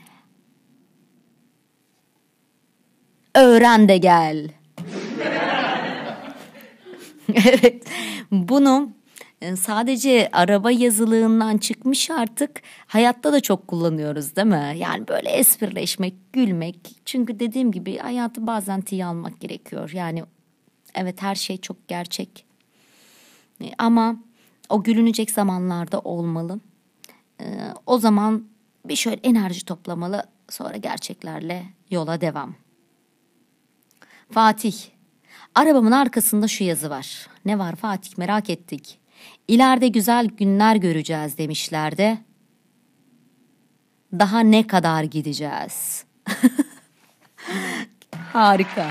[3.34, 4.48] öğren de gel.
[7.34, 7.84] evet
[8.30, 8.92] bunu
[9.40, 14.74] e, sadece araba yazılığından çıkmış artık hayatta da çok kullanıyoruz değil mi?
[14.76, 16.76] Yani böyle esprileşmek, gülmek.
[17.04, 19.90] Çünkü dediğim gibi hayatı bazen tiye almak gerekiyor.
[19.94, 20.24] Yani
[20.98, 22.44] evet her şey çok gerçek.
[23.62, 24.16] E, Ama
[24.68, 26.60] o gülünecek zamanlarda olmalı.
[27.40, 27.44] E,
[27.86, 28.44] O zaman
[28.84, 30.22] bir şöyle enerji toplamalı.
[30.50, 32.54] Sonra gerçeklerle yola devam.
[34.30, 34.74] Fatih.
[35.54, 37.26] Arabamın arkasında şu yazı var.
[37.44, 38.98] Ne var Fatih merak ettik.
[39.48, 42.18] İleride güzel günler göreceğiz demişlerdi.
[44.12, 46.04] Daha ne kadar gideceğiz?
[48.32, 48.90] Harika.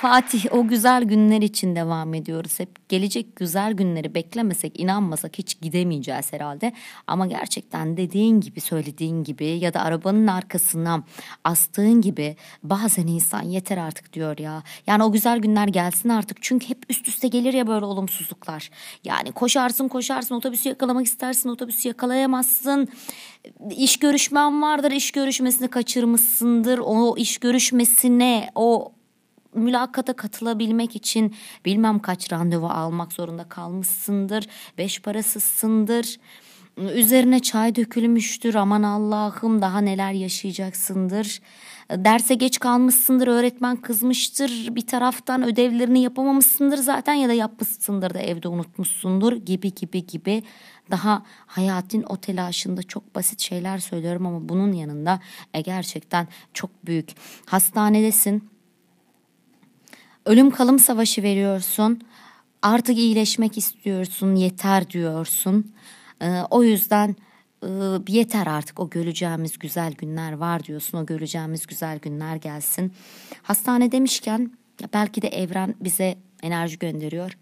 [0.00, 2.60] Fatih o güzel günler için devam ediyoruz.
[2.60, 6.72] Hep gelecek güzel günleri beklemesek, inanmasak hiç gidemeyeceğiz herhalde.
[7.06, 11.04] Ama gerçekten dediğin gibi, söylediğin gibi ya da arabanın arkasına
[11.44, 14.62] astığın gibi bazen insan yeter artık diyor ya.
[14.86, 16.38] Yani o güzel günler gelsin artık.
[16.40, 18.70] Çünkü hep üst üste gelir ya böyle olumsuzluklar.
[19.04, 22.88] Yani koşarsın koşarsın otobüsü yakalamak istersin otobüsü yakalayamazsın.
[23.70, 26.78] İş görüşmen vardır iş görüşmesini kaçırmışsındır.
[26.78, 28.92] O iş görüşmesine o
[29.54, 31.34] mülakata katılabilmek için
[31.64, 34.46] bilmem kaç randevu almak zorunda kalmışsındır.
[34.78, 36.16] Beş parasızsındır.
[36.94, 38.54] Üzerine çay dökülmüştür.
[38.54, 41.40] Aman Allah'ım daha neler yaşayacaksındır.
[41.90, 44.68] Derse geç kalmışsındır, öğretmen kızmıştır.
[44.70, 50.42] Bir taraftan ödevlerini yapamamışsındır zaten ya da yapmışsındır da evde unutmuşsundur gibi gibi gibi.
[50.90, 55.20] Daha hayatın o telaşında çok basit şeyler söylüyorum ama bunun yanında
[55.54, 57.10] e, gerçekten çok büyük.
[57.46, 58.50] Hastanedesin
[60.28, 62.00] ölüm kalım savaşı veriyorsun.
[62.62, 65.72] Artık iyileşmek istiyorsun, yeter diyorsun.
[66.22, 67.16] Ee, o yüzden
[67.62, 67.68] e,
[68.08, 70.98] yeter artık o göreceğimiz güzel günler var diyorsun.
[70.98, 72.92] O göreceğimiz güzel günler gelsin.
[73.42, 74.50] Hastane demişken
[74.92, 77.38] belki de evren bize enerji gönderiyor.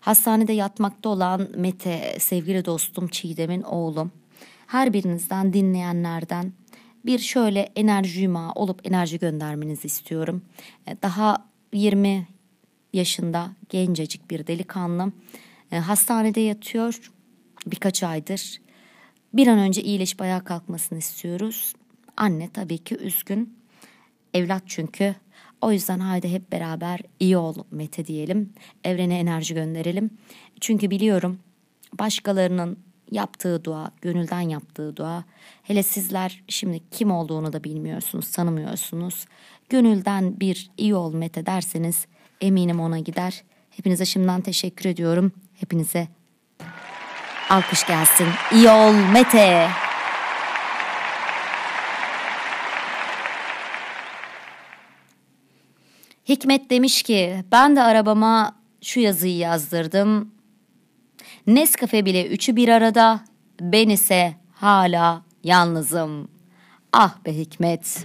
[0.00, 4.12] Hastanede yatmakta olan Mete, sevgili dostum Çiğdem'in oğlum.
[4.66, 6.52] Her birinizden dinleyenlerden
[7.06, 10.42] bir şöyle enerji yumağı olup enerji göndermenizi istiyorum.
[10.86, 12.28] Ee, Daha 20
[12.92, 15.12] yaşında gencecik bir delikanlı
[15.72, 17.12] e, hastanede yatıyor
[17.66, 18.60] birkaç aydır.
[19.34, 21.74] Bir an önce iyileşip ayağa kalkmasını istiyoruz.
[22.16, 23.54] Anne tabii ki üzgün.
[24.34, 25.14] Evlat çünkü.
[25.60, 28.52] O yüzden haydi hep beraber iyi ol Mete diyelim.
[28.84, 30.10] Evrene enerji gönderelim.
[30.60, 31.38] Çünkü biliyorum
[31.98, 32.78] başkalarının
[33.10, 35.24] yaptığı dua, gönülden yaptığı dua.
[35.62, 39.26] Hele sizler şimdi kim olduğunu da bilmiyorsunuz, tanımıyorsunuz.
[39.70, 42.06] Gönülden bir iyi ol Mete derseniz
[42.40, 43.42] eminim ona gider.
[43.70, 45.32] Hepinize şimdiden teşekkür ediyorum.
[45.54, 46.08] Hepinize
[47.50, 48.26] alkış gelsin.
[48.52, 49.68] İyi ol Mete.
[56.28, 60.30] Hikmet demiş ki ben de arabama şu yazıyı yazdırdım.
[61.46, 63.20] Nescafe bile üçü bir arada,
[63.60, 66.28] ben ise hala yalnızım.
[66.92, 68.04] Ah be Hikmet.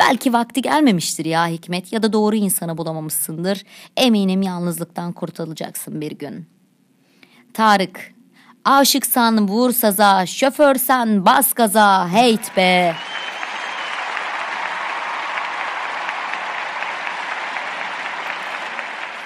[0.00, 3.64] Belki vakti gelmemiştir ya Hikmet ya da doğru insanı bulamamışsındır.
[3.96, 6.46] Eminim yalnızlıktan kurtulacaksın bir gün.
[7.54, 8.14] Tarık,
[8.64, 12.94] aşıksan vur saza, şoförsen bas gaza, heyt be.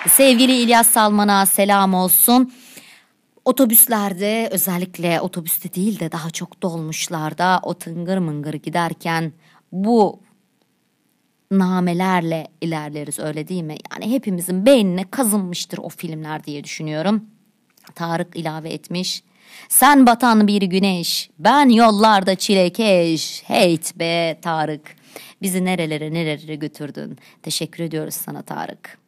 [0.08, 2.52] Sevgili İlyas Salman'a selam olsun.
[3.44, 9.32] Otobüslerde özellikle otobüste değil de daha çok dolmuşlarda o tıngır mıngır giderken
[9.72, 10.20] bu
[11.50, 13.76] namelerle ilerleriz öyle değil mi?
[13.92, 17.24] Yani hepimizin beynine kazınmıştır o filmler diye düşünüyorum.
[17.94, 19.22] Tarık ilave etmiş.
[19.68, 23.42] Sen batan bir güneş, ben yollarda çilekeş.
[23.46, 24.96] Heyt be Tarık.
[25.42, 27.18] Bizi nerelere nerelere götürdün.
[27.42, 28.98] Teşekkür ediyoruz sana Tarık.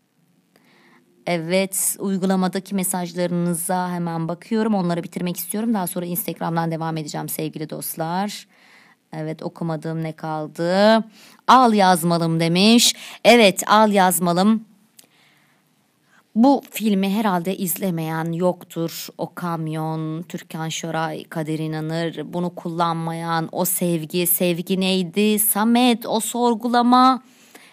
[1.26, 4.74] Evet uygulamadaki mesajlarınıza hemen bakıyorum.
[4.74, 5.74] Onları bitirmek istiyorum.
[5.74, 8.46] Daha sonra Instagram'dan devam edeceğim sevgili dostlar.
[9.12, 11.04] Evet okumadığım ne kaldı?
[11.48, 12.94] Al yazmalım demiş.
[13.24, 14.64] Evet al yazmalım.
[16.34, 19.08] Bu filmi herhalde izlemeyen yoktur.
[19.18, 25.38] O kamyon, Türkan Şoray, Kader İnanır, bunu kullanmayan, o sevgi, sevgi neydi?
[25.38, 27.22] Samet, o sorgulama.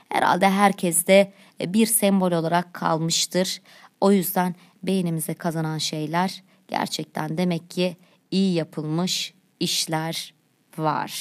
[0.10, 1.34] Herhalde herkeste
[1.66, 3.62] bir sembol olarak kalmıştır.
[4.02, 7.98] O yüzden beynimize kazanan şeyler gerçekten demek ki
[8.32, 10.39] iyi yapılmış işler
[10.80, 11.12] var.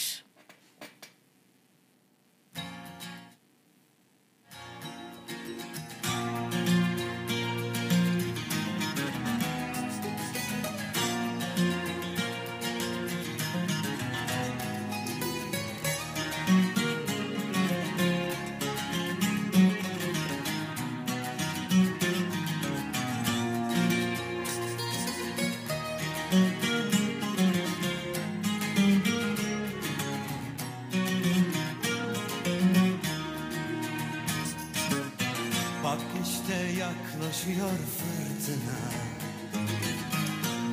[36.48, 38.80] İşte yaklaşıyor fırtına.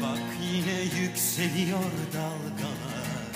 [0.02, 0.20] Bak
[0.54, 3.32] yine yükseliyor dalgalar.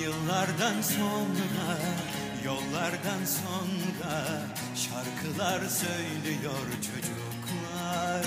[0.00, 1.78] Yıllardan sonra,
[2.44, 4.42] yollardan sonra
[4.74, 8.24] Şarkılar söylüyor çocuklar.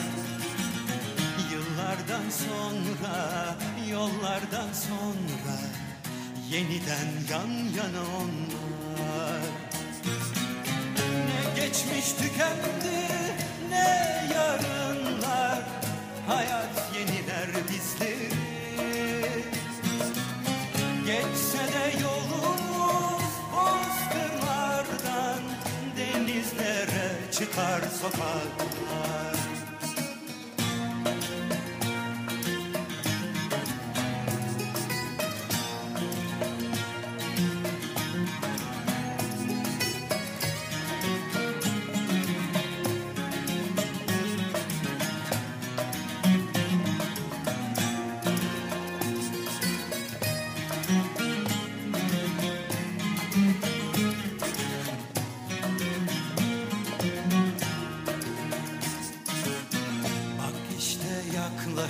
[1.51, 3.55] Yıllardan sonra,
[3.91, 5.58] yollardan sonra
[6.51, 9.66] Yeniden yan yana onlar
[11.68, 12.97] geçmiş tükendi
[13.70, 15.59] ne yarınlar?
[16.28, 18.30] Hayat yeniler bizleri.
[21.05, 25.41] Geçse de yolumuz bozkırlardan
[25.97, 29.47] Denizlere çıkar sokaklar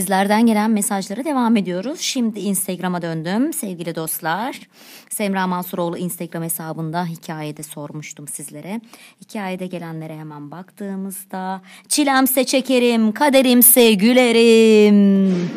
[0.00, 2.00] Sizlerden gelen mesajlara devam ediyoruz.
[2.00, 4.60] Şimdi Instagram'a döndüm sevgili dostlar.
[5.08, 8.80] Semra Mansuroğlu Instagram hesabında hikayede sormuştum sizlere.
[9.20, 15.50] Hikayede gelenlere hemen baktığımızda çilemse çekerim, kaderimse gülerim.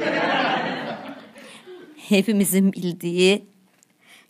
[2.09, 3.45] Hepimizin bildiği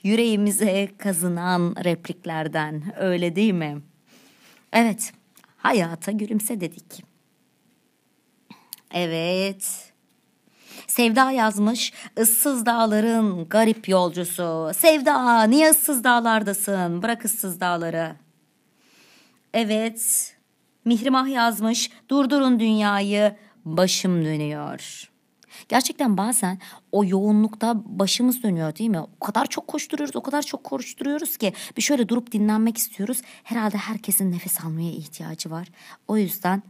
[0.03, 3.82] yüreğimize kazınan repliklerden öyle değil mi?
[4.74, 5.14] Evet,
[5.57, 7.03] hayata gülümse dedik.
[8.91, 9.93] Evet.
[10.88, 11.94] Sevda yazmış.
[12.20, 14.72] ıssız dağların garip yolcusu.
[14.76, 17.02] Sevda niye ıssız dağlardasın?
[17.02, 18.16] Bırak ıssız dağları.
[19.54, 20.36] Evet.
[20.86, 21.92] Mihrimah yazmış.
[22.10, 23.36] Durdurun dünyayı.
[23.66, 25.10] Başım dönüyor.
[25.70, 26.60] Gerçekten bazen
[26.92, 29.00] o yoğunlukta başımız dönüyor değil mi?
[29.00, 33.22] O kadar çok koşturuyoruz, o kadar çok koşturuyoruz ki bir şöyle durup dinlenmek istiyoruz.
[33.44, 35.68] Herhalde herkesin nefes almaya ihtiyacı var.
[36.08, 36.64] O yüzden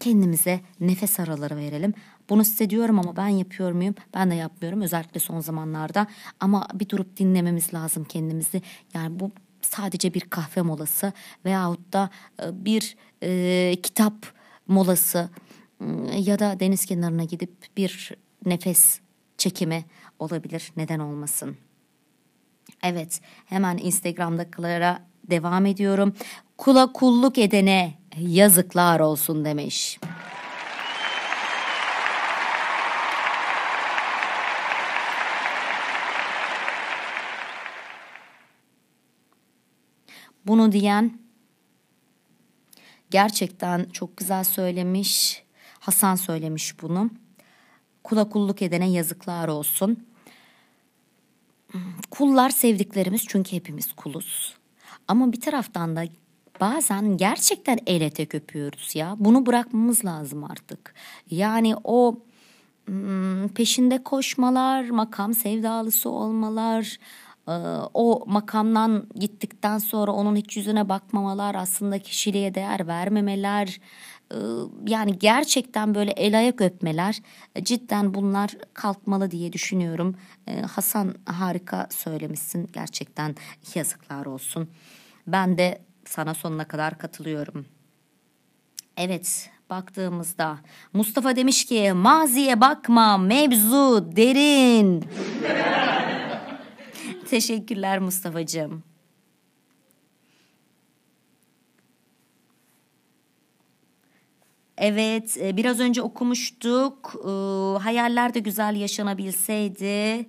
[0.00, 1.94] kendimize nefes araları verelim.
[2.28, 3.94] Bunu size diyorum ama ben yapıyor muyum?
[4.14, 6.06] Ben de yapmıyorum özellikle son zamanlarda.
[6.40, 8.62] Ama bir durup dinlememiz lazım kendimizi.
[8.94, 9.30] Yani bu
[9.62, 11.12] sadece bir kahve molası
[11.44, 12.10] veyahut da
[12.42, 14.14] e, bir e, kitap
[14.66, 15.30] molası
[15.80, 18.12] ıı, ya da deniz kenarına gidip bir
[18.46, 19.00] nefes
[19.38, 19.84] çekimi
[20.18, 20.72] olabilir.
[20.76, 21.56] Neden olmasın?
[22.82, 24.98] Evet, hemen Instagram'dakilere
[25.30, 26.14] devam ediyorum.
[26.56, 29.98] Kula kulluk edene yazıklar olsun demiş.
[40.46, 41.18] Bunu diyen
[43.10, 45.42] gerçekten çok güzel söylemiş.
[45.80, 47.10] Hasan söylemiş bunu.
[48.04, 50.06] Kula kulluk edene yazıklar olsun.
[52.10, 54.54] Kullar sevdiklerimiz çünkü hepimiz kuluz.
[55.08, 56.04] Ama bir taraftan da
[56.60, 59.16] bazen gerçekten el etek öpüyoruz ya.
[59.18, 60.94] Bunu bırakmamız lazım artık.
[61.30, 62.18] Yani o
[62.86, 66.98] hmm, peşinde koşmalar, makam sevdalısı olmalar,
[67.48, 67.52] e,
[67.94, 73.80] o makamdan gittikten sonra onun hiç yüzüne bakmamalar, aslında kişiliğe değer vermemeler,
[74.32, 74.36] e,
[74.86, 77.18] yani gerçekten böyle el ayak öpmeler
[77.54, 80.16] e, cidden bunlar kalkmalı diye düşünüyorum.
[80.70, 83.34] Hasan harika söylemişsin gerçekten
[83.74, 84.68] yazıklar olsun.
[85.26, 87.66] Ben de sana sonuna kadar katılıyorum.
[88.96, 90.58] Evet baktığımızda
[90.92, 95.04] Mustafa demiş ki maziye bakma mevzu derin.
[97.30, 98.82] Teşekkürler Mustafa'cığım.
[104.78, 107.24] Evet, e, biraz önce okumuştuk.
[107.82, 110.28] Hayaller de güzel yaşanabilseydi.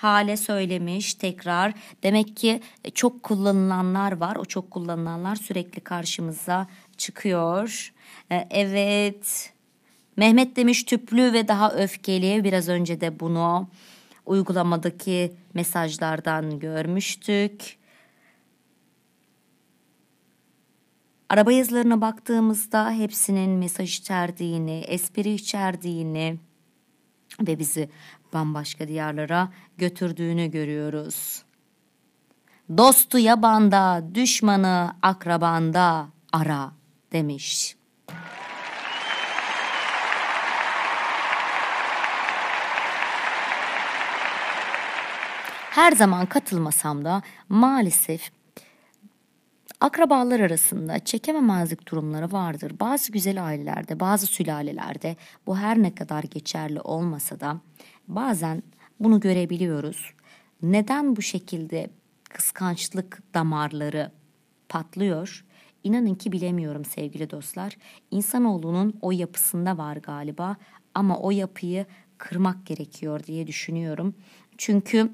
[0.00, 1.74] Hale söylemiş tekrar.
[2.02, 2.60] Demek ki
[2.94, 4.36] çok kullanılanlar var.
[4.36, 7.92] O çok kullanılanlar sürekli karşımıza çıkıyor.
[8.30, 9.52] E, Evet.
[10.16, 12.44] Mehmet demiş tüplü ve daha öfkeli.
[12.44, 13.68] Biraz önce de bunu
[14.26, 17.78] uygulamadaki mesajlardan görmüştük.
[21.28, 26.38] Araba yazılarına baktığımızda hepsinin mesaj içerdiğini, espri içerdiğini
[27.46, 27.90] ve bizi
[28.32, 31.42] bambaşka diyarlara götürdüğünü görüyoruz.
[32.76, 36.72] Dostu yabanda, düşmanı akrabanda ara
[37.12, 37.76] demiş.
[45.70, 48.30] Her zaman katılmasam da maalesef
[49.80, 52.72] akrabalar arasında çekememezlik durumları vardır.
[52.80, 55.16] Bazı güzel ailelerde, bazı sülalelerde
[55.46, 57.56] bu her ne kadar geçerli olmasa da
[58.08, 58.62] bazen
[59.00, 60.14] bunu görebiliyoruz.
[60.62, 61.90] Neden bu şekilde
[62.30, 64.12] kıskançlık damarları
[64.68, 65.44] patlıyor?
[65.84, 67.76] İnanın ki bilemiyorum sevgili dostlar.
[68.10, 70.56] İnsanoğlunun o yapısında var galiba
[70.94, 71.86] ama o yapıyı
[72.18, 74.14] kırmak gerekiyor diye düşünüyorum.
[74.58, 75.12] Çünkü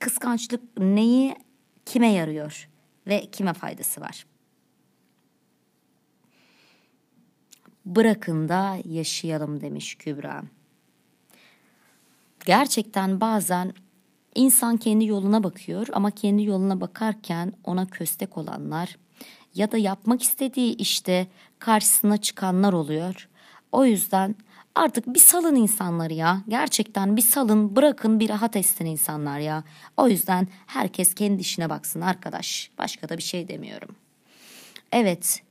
[0.00, 1.36] kıskançlık neyi
[1.86, 2.68] kime yarıyor
[3.06, 4.26] ve kime faydası var?
[7.86, 10.42] Bırakın da yaşayalım demiş Kübra.
[12.46, 13.72] Gerçekten bazen
[14.34, 18.96] insan kendi yoluna bakıyor ama kendi yoluna bakarken ona köstek olanlar
[19.54, 21.26] ya da yapmak istediği işte
[21.58, 23.28] karşısına çıkanlar oluyor.
[23.72, 24.34] O yüzden
[24.76, 26.42] Artık bir salın insanları ya.
[26.48, 29.64] Gerçekten bir salın bırakın bir rahat etsin insanlar ya.
[29.96, 32.70] O yüzden herkes kendi işine baksın arkadaş.
[32.78, 33.96] Başka da bir şey demiyorum.
[34.92, 35.42] Evet.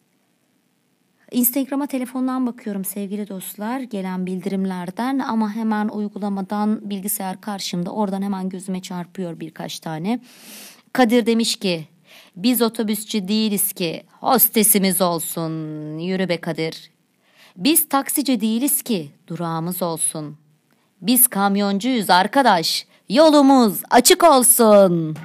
[1.31, 8.81] Instagram'a telefondan bakıyorum sevgili dostlar gelen bildirimlerden ama hemen uygulamadan bilgisayar karşımda oradan hemen gözüme
[8.81, 10.19] çarpıyor birkaç tane.
[10.93, 11.87] Kadir demiş ki
[12.35, 15.51] biz otobüsçü değiliz ki hostesimiz olsun.
[15.97, 16.95] Yürü be Kadir
[17.57, 20.37] biz taksici değiliz ki durağımız olsun.
[21.01, 22.85] Biz kamyoncuyuz arkadaş.
[23.09, 25.15] Yolumuz açık olsun.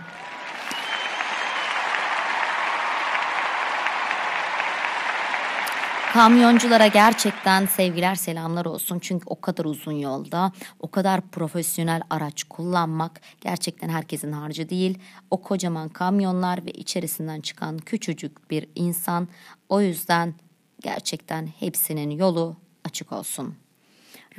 [6.13, 8.99] Kamyonculara gerçekten sevgiler selamlar olsun.
[8.99, 14.99] Çünkü o kadar uzun yolda, o kadar profesyonel araç kullanmak gerçekten herkesin harcı değil.
[15.31, 19.29] O kocaman kamyonlar ve içerisinden çıkan küçücük bir insan.
[19.69, 20.35] O yüzden
[20.81, 23.55] Gerçekten hepsinin yolu açık olsun.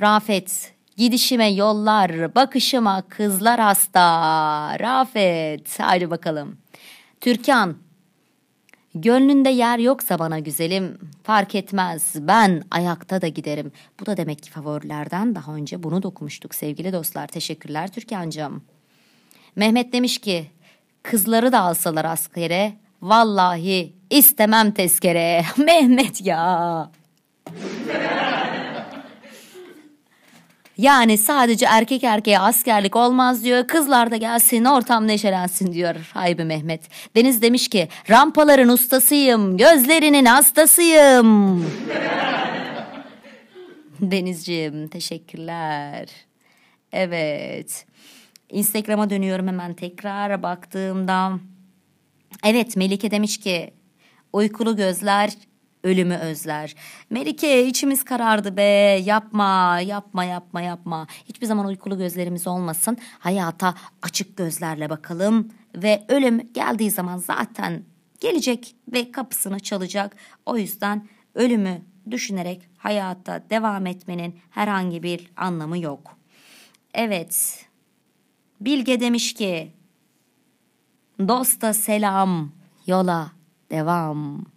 [0.00, 4.78] Rafet, gidişime yollar, bakışıma kızlar hasta.
[4.80, 6.56] Rafet, haydi bakalım.
[7.20, 7.76] Türkan,
[8.94, 13.72] Gönlünde yer yoksa bana güzelim fark etmez ben ayakta da giderim.
[14.00, 17.26] Bu da demek ki favorilerden daha önce bunu da okumuştuk sevgili dostlar.
[17.26, 18.64] Teşekkürler Türkan'cığım.
[19.56, 20.50] Mehmet demiş ki
[21.02, 22.72] kızları da alsalar askere
[23.02, 25.44] Vallahi istemem tezkere.
[25.56, 26.90] Mehmet ya.
[30.78, 33.66] Yani sadece erkek erkeğe askerlik olmaz diyor.
[33.66, 36.82] Kızlar da gelsin ortam neşelensin diyor Haybi Mehmet.
[37.16, 39.56] Deniz demiş ki rampaların ustasıyım.
[39.56, 41.66] Gözlerinin hastasıyım.
[44.00, 46.08] Denizciğim teşekkürler.
[46.92, 47.86] Evet.
[48.48, 51.32] Instagram'a dönüyorum hemen tekrar baktığımda.
[52.44, 53.72] Evet Melike demiş ki
[54.32, 55.32] uykulu gözler
[55.84, 56.74] ölümü özler.
[57.10, 58.62] Melike içimiz karardı be
[59.04, 61.06] yapma yapma yapma yapma.
[61.28, 62.96] Hiçbir zaman uykulu gözlerimiz olmasın.
[63.18, 67.84] Hayata açık gözlerle bakalım ve ölüm geldiği zaman zaten
[68.20, 70.16] gelecek ve kapısını çalacak.
[70.46, 76.16] O yüzden ölümü düşünerek hayata devam etmenin herhangi bir anlamı yok.
[76.94, 77.66] Evet.
[78.60, 79.72] Bilge demiş ki
[81.28, 82.52] Dosta selam,
[82.86, 83.32] yola
[83.70, 84.51] devam.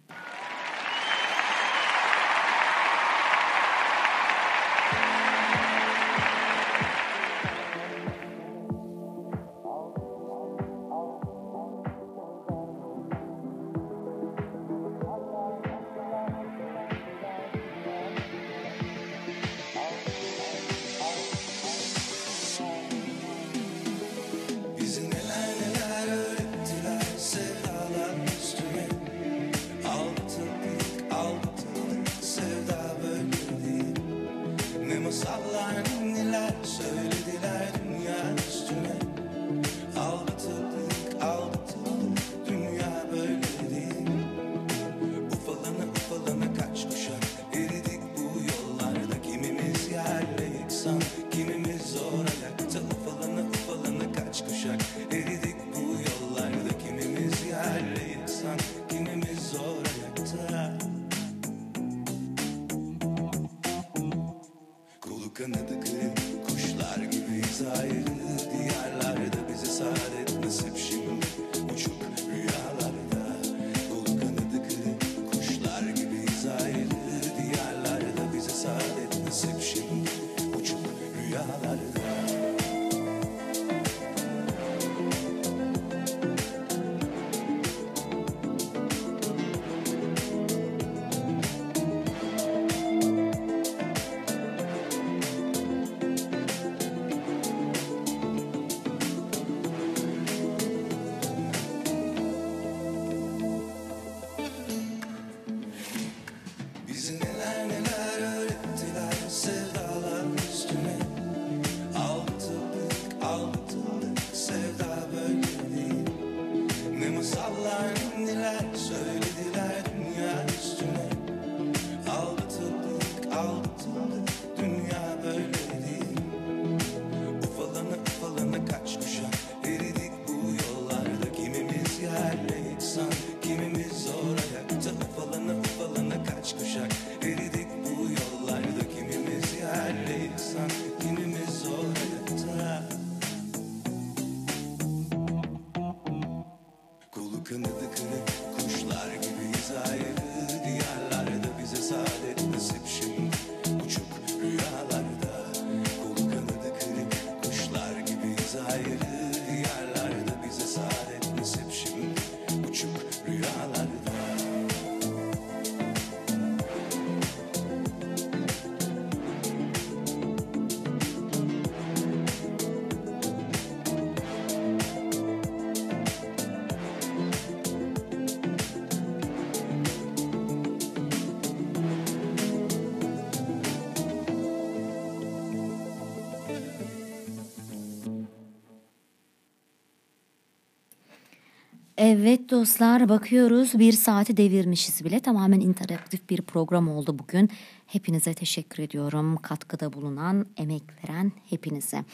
[192.08, 197.50] Evet dostlar bakıyoruz bir saati devirmişiz bile tamamen interaktif bir program oldu bugün.
[197.86, 202.04] Hepinize teşekkür ediyorum katkıda bulunan emek veren hepinize.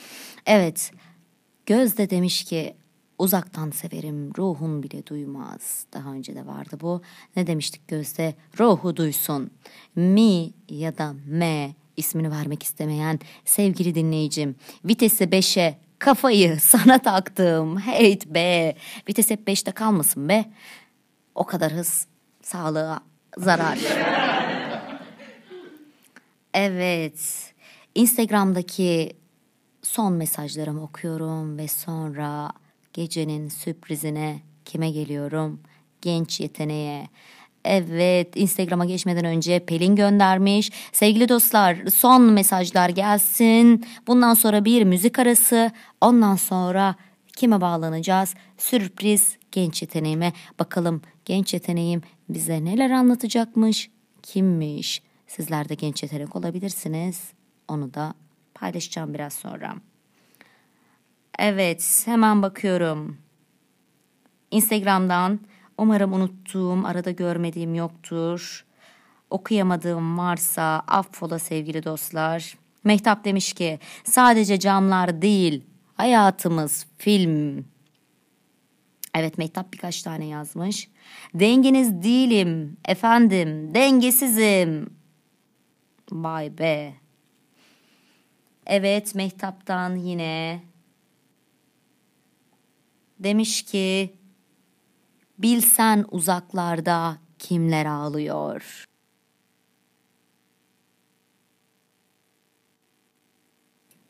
[0.47, 0.93] Evet
[1.66, 2.74] Gözde demiş ki
[3.18, 5.86] uzaktan severim ruhun bile duymaz.
[5.93, 7.03] Daha önce de vardı bu.
[7.36, 8.34] Ne demiştik Gözde?
[8.61, 9.51] Ruhu duysun.
[9.97, 17.79] Mi ya da me ismini vermek istemeyen sevgili dinleyicim vitesi 5'e kafayı sana taktım.
[17.79, 18.77] Heyt be.
[19.09, 20.45] Vites hep 5'te kalmasın be.
[21.35, 22.07] O kadar hız
[22.43, 23.01] sağlığa
[23.37, 23.79] zarar.
[26.55, 27.53] Evet.
[27.95, 29.13] Instagram'daki
[29.83, 32.53] son mesajlarımı okuyorum ve sonra
[32.93, 35.61] gecenin sürprizine kime geliyorum?
[36.01, 37.09] Genç yeteneğe.
[37.65, 40.71] Evet Instagram'a geçmeden önce Pelin göndermiş.
[40.93, 43.87] Sevgili dostlar son mesajlar gelsin.
[44.07, 45.71] Bundan sonra bir müzik arası.
[46.01, 46.95] Ondan sonra
[47.37, 48.35] kime bağlanacağız?
[48.59, 50.33] Sürpriz genç yeteneğime.
[50.59, 53.91] Bakalım genç yeteneğim bize neler anlatacakmış?
[54.23, 55.03] Kimmiş?
[55.27, 57.33] Sizler de genç yetenek olabilirsiniz.
[57.69, 58.15] Onu da
[58.55, 59.75] paylaşacağım biraz sonra.
[61.39, 63.19] Evet hemen bakıyorum.
[64.51, 65.41] Instagram'dan
[65.79, 68.64] umarım unuttuğum, arada görmediğim yoktur.
[69.31, 72.59] Okuyamadığım varsa affola sevgili dostlar.
[72.85, 75.64] Mehtap demiş ki sadece camlar değil
[75.95, 77.64] hayatımız film.
[79.14, 80.89] Evet Mehtap birkaç tane yazmış.
[81.35, 84.91] Dengeniz değilim efendim dengesizim.
[86.11, 86.95] Vay be.
[88.66, 90.62] Evet Mehtap'tan yine
[93.18, 94.14] demiş ki
[95.39, 98.85] bilsen uzaklarda kimler ağlıyor.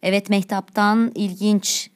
[0.02, 1.90] Evet Mehtap'tan ilginç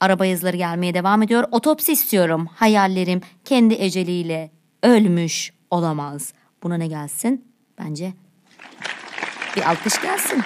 [0.00, 1.44] araba yazıları gelmeye devam ediyor.
[1.50, 2.46] Otopsi istiyorum.
[2.54, 4.50] Hayallerim kendi eceliyle
[4.82, 6.32] ölmüş olamaz.
[6.62, 7.44] Buna ne gelsin?
[7.78, 8.12] Bence
[9.56, 10.42] bir alkış gelsin.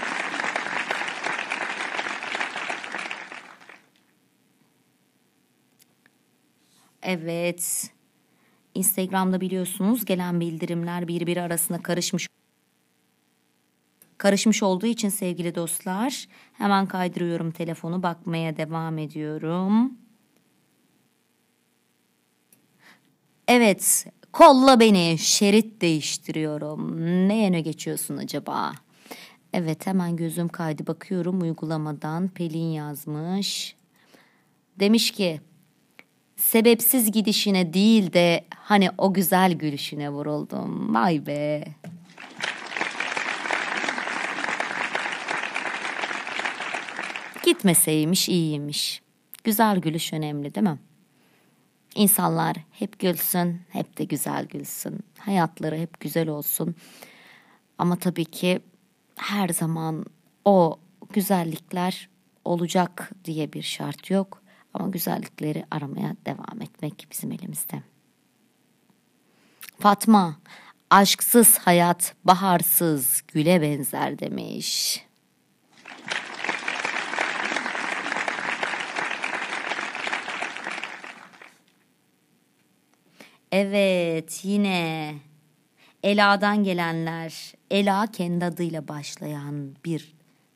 [7.04, 7.90] Evet.
[8.74, 12.28] Instagram'da biliyorsunuz gelen bildirimler birbiri arasında karışmış.
[14.18, 19.92] Karışmış olduğu için sevgili dostlar hemen kaydırıyorum telefonu bakmaya devam ediyorum.
[23.48, 27.00] Evet kolla beni şerit değiştiriyorum.
[27.28, 28.72] Ne yöne geçiyorsun acaba?
[29.52, 33.76] Evet hemen gözüm kaydı bakıyorum uygulamadan Pelin yazmış.
[34.80, 35.40] Demiş ki
[36.36, 40.94] sebepsiz gidişine değil de hani o güzel gülüşüne vuruldum.
[40.94, 41.64] Vay be.
[47.44, 49.02] Gitmeseymiş iyiymiş.
[49.44, 50.78] Güzel gülüş önemli değil mi?
[51.94, 55.00] İnsanlar hep gülsün, hep de güzel gülsün.
[55.18, 56.74] Hayatları hep güzel olsun.
[57.78, 58.60] Ama tabii ki
[59.16, 60.04] her zaman
[60.44, 60.78] o
[61.12, 62.08] güzellikler
[62.44, 64.43] olacak diye bir şart yok.
[64.74, 67.82] Ama güzellikleri aramaya devam etmek bizim elimizde.
[69.80, 70.36] Fatma,
[70.90, 75.00] aşksız hayat baharsız güle benzer demiş.
[83.52, 85.14] Evet yine
[86.02, 87.54] Ela'dan gelenler.
[87.70, 90.14] Ela kendi adıyla başlayan bir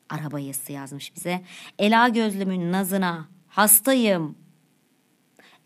[0.09, 1.43] araba yazısı yazmış bize.
[1.79, 4.35] Ela gözlümün nazına hastayım.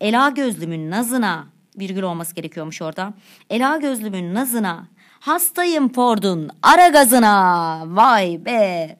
[0.01, 3.13] Ela gözlümün nazına virgül olması gerekiyormuş orada.
[3.49, 4.87] Ela gözlümün nazına
[5.19, 7.83] hastayım Ford'un ara gazına.
[7.87, 8.97] Vay be.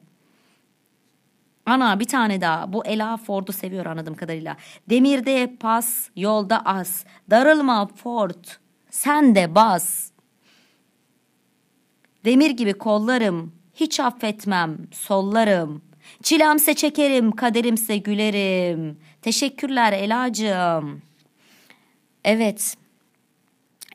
[1.66, 2.72] Ana bir tane daha.
[2.72, 4.56] Bu Ela Ford'u seviyor anladığım kadarıyla.
[4.90, 7.04] Demirde pas, yolda as.
[7.30, 8.44] Darılma Ford,
[8.90, 10.10] sen de bas.
[12.24, 15.82] Demir gibi kollarım, hiç affetmem, sollarım.
[16.24, 18.98] Çilemse çekerim, kaderimse gülerim.
[19.22, 21.02] Teşekkürler Elacığım.
[22.24, 22.74] Evet,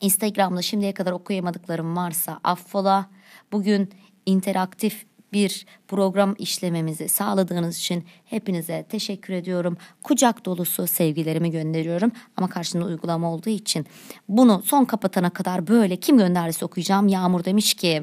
[0.00, 3.10] Instagram'da şimdiye kadar okuyamadıklarım varsa affola.
[3.52, 3.90] Bugün
[4.26, 9.76] interaktif bir program işlememizi sağladığınız için hepinize teşekkür ediyorum.
[10.02, 13.86] Kucak dolusu sevgilerimi gönderiyorum ama karşında uygulama olduğu için
[14.28, 17.08] bunu son kapatana kadar böyle kim gönderdiyse okuyacağım.
[17.08, 18.02] Yağmur demiş ki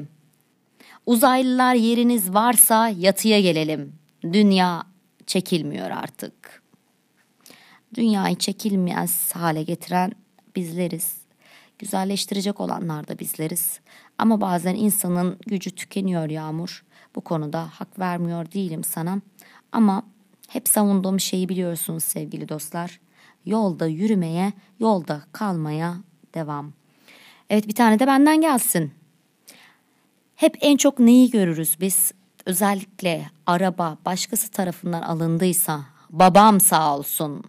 [1.06, 3.97] uzaylılar yeriniz varsa yatıya gelelim.
[4.22, 4.82] Dünya
[5.26, 6.62] çekilmiyor artık.
[7.94, 10.12] Dünyayı çekilmez hale getiren
[10.56, 11.16] bizleriz.
[11.78, 13.80] Güzelleştirecek olanlar da bizleriz.
[14.18, 16.84] Ama bazen insanın gücü tükeniyor Yağmur.
[17.14, 19.20] Bu konuda hak vermiyor değilim sana.
[19.72, 20.02] Ama
[20.48, 23.00] hep savunduğum şeyi biliyorsunuz sevgili dostlar.
[23.46, 25.96] Yolda yürümeye, yolda kalmaya
[26.34, 26.72] devam.
[27.50, 28.92] Evet bir tane de benden gelsin.
[30.34, 32.12] Hep en çok neyi görürüz biz?
[32.48, 35.80] Özellikle araba başkası tarafından alındıysa
[36.10, 37.44] babam sağ olsun,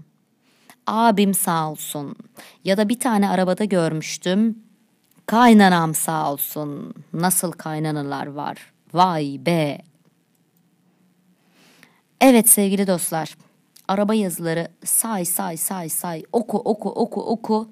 [0.87, 2.15] abim sağ olsun
[2.63, 4.59] ya da bir tane arabada görmüştüm.
[5.25, 6.93] Kaynanam sağ olsun.
[7.13, 8.73] Nasıl kaynanalar var.
[8.93, 9.81] Vay be.
[12.21, 13.37] Evet sevgili dostlar.
[13.87, 17.69] Araba yazıları say say say say oku oku oku oku.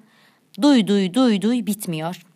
[0.62, 2.27] Duy duy duy duy bitmiyor.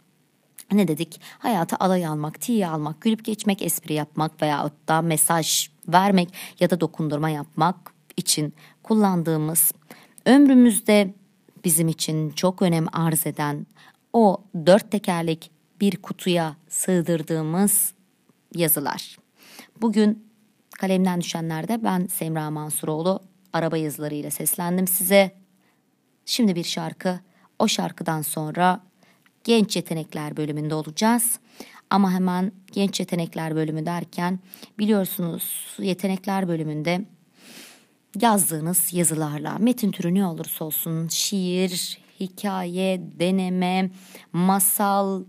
[0.73, 1.21] Ne dedik?
[1.39, 6.29] Hayata alay almak, tiye almak, gülüp geçmek, espri yapmak veya da mesaj vermek
[6.61, 9.73] ya da dokundurma yapmak için kullandığımız
[10.27, 11.15] ömrümüzde
[11.65, 13.67] bizim için çok önem arz eden
[14.13, 15.51] o dört tekerlek
[15.81, 17.93] bir kutuya sığdırdığımız
[18.55, 19.19] yazılar.
[19.81, 20.29] Bugün
[20.79, 23.21] kalemden düşenlerde ben Semra Mansuroğlu
[23.53, 25.33] araba yazılarıyla seslendim size.
[26.25, 27.21] Şimdi bir şarkı.
[27.59, 28.81] O şarkıdan sonra
[29.45, 31.39] genç yetenekler bölümünde olacağız.
[31.91, 34.39] Ama hemen genç yetenekler bölümü derken
[34.79, 37.05] biliyorsunuz yetenekler bölümünde
[38.21, 43.91] yazdığınız yazılarla metin türü ne olursa olsun şiir, hikaye, deneme,
[44.33, 45.25] masal,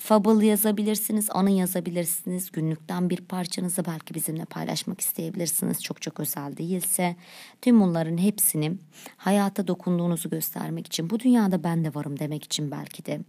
[0.00, 2.52] fable yazabilirsiniz, anı yazabilirsiniz.
[2.52, 5.82] Günlükten bir parçanızı belki bizimle paylaşmak isteyebilirsiniz.
[5.82, 7.16] Çok çok özel değilse.
[7.62, 8.72] Tüm bunların hepsini
[9.16, 13.20] hayata dokunduğunuzu göstermek için, bu dünyada ben de varım demek için belki de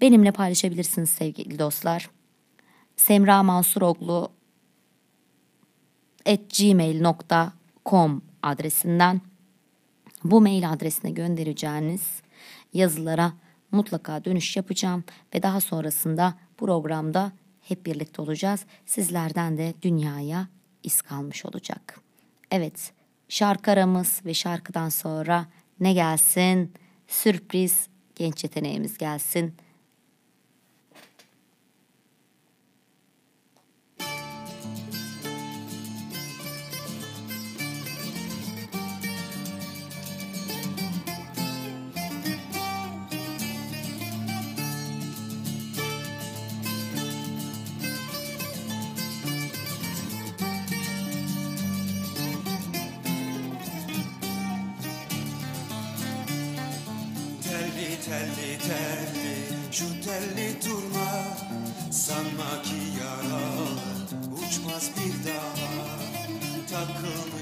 [0.00, 2.10] benimle paylaşabilirsiniz sevgili dostlar.
[2.96, 4.28] Semra Mansuroglu
[6.26, 9.20] at gmail.com adresinden
[10.24, 12.02] bu mail adresine göndereceğiniz
[12.72, 13.32] yazılara
[13.72, 15.04] mutlaka dönüş yapacağım
[15.34, 18.64] ve daha sonrasında programda hep birlikte olacağız.
[18.86, 20.48] Sizlerden de dünyaya
[20.82, 22.00] iz kalmış olacak.
[22.50, 22.92] Evet,
[23.28, 25.46] şarkı aramız ve şarkıdan sonra
[25.80, 26.72] ne gelsin?
[27.08, 29.54] Sürpriz genç yeteneğimiz gelsin.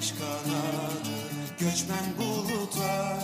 [0.07, 1.17] Takılmış kanadı
[1.59, 3.19] göçmen buluta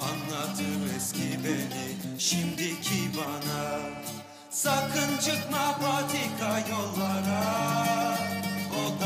[0.00, 3.78] Anlatır eski beni şimdiki bana.
[4.50, 7.44] Sakın çıkma patika yollara
[8.72, 9.00] O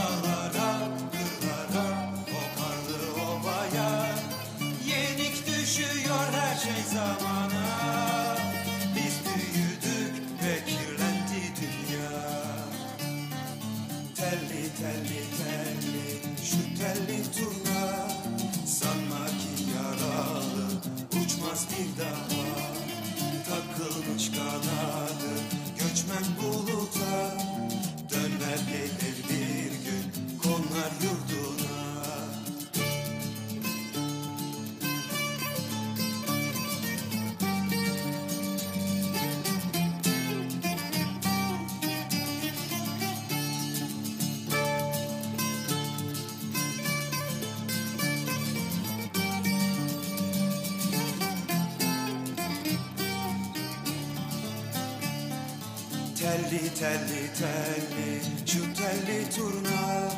[56.80, 60.08] Telli telli şu telli turna.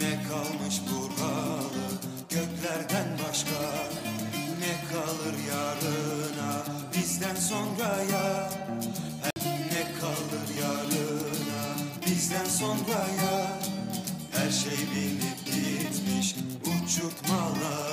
[0.00, 1.88] Ne kalmış buralı
[2.30, 3.60] göklerden başka?
[4.60, 6.62] Ne kalır yarına
[6.96, 8.50] bizden sonraya
[9.44, 11.76] Ne kalır yarına
[12.06, 13.58] bizden sonraya
[14.32, 17.87] Her şey binip gitmiş uçurtmalara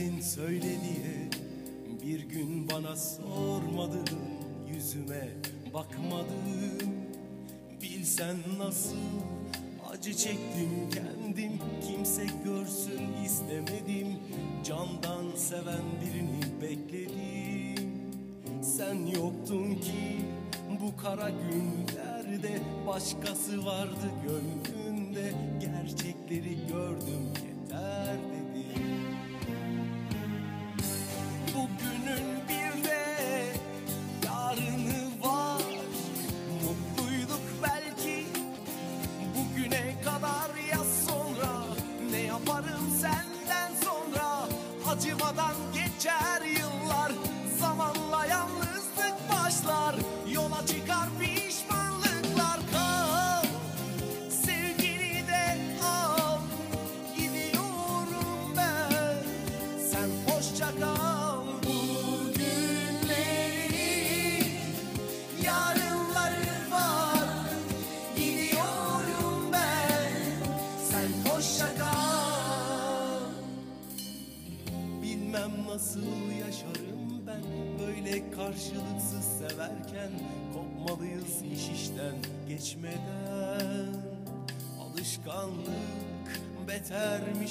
[0.00, 1.30] Derdin söyle diye
[2.02, 4.08] Bir gün bana sormadın
[4.74, 5.28] Yüzüme
[5.74, 6.94] bakmadın.
[7.82, 8.96] Bilsen nasıl
[9.90, 11.52] acı çektim kendim
[11.86, 14.18] Kimse görsün istemedim.
[14.64, 17.90] Candan seven birini bekledim.
[18.62, 20.20] Sen yoktun ki
[20.82, 25.32] bu kara günlerde Başkası vardı gönlünde.
[25.60, 28.29] Gerçekleri gördüm yeter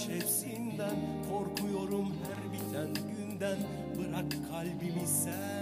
[0.09, 0.95] hepsinden
[1.29, 3.57] Korkuyorum her biten günden.
[3.97, 5.58] Bırak kalbimi sen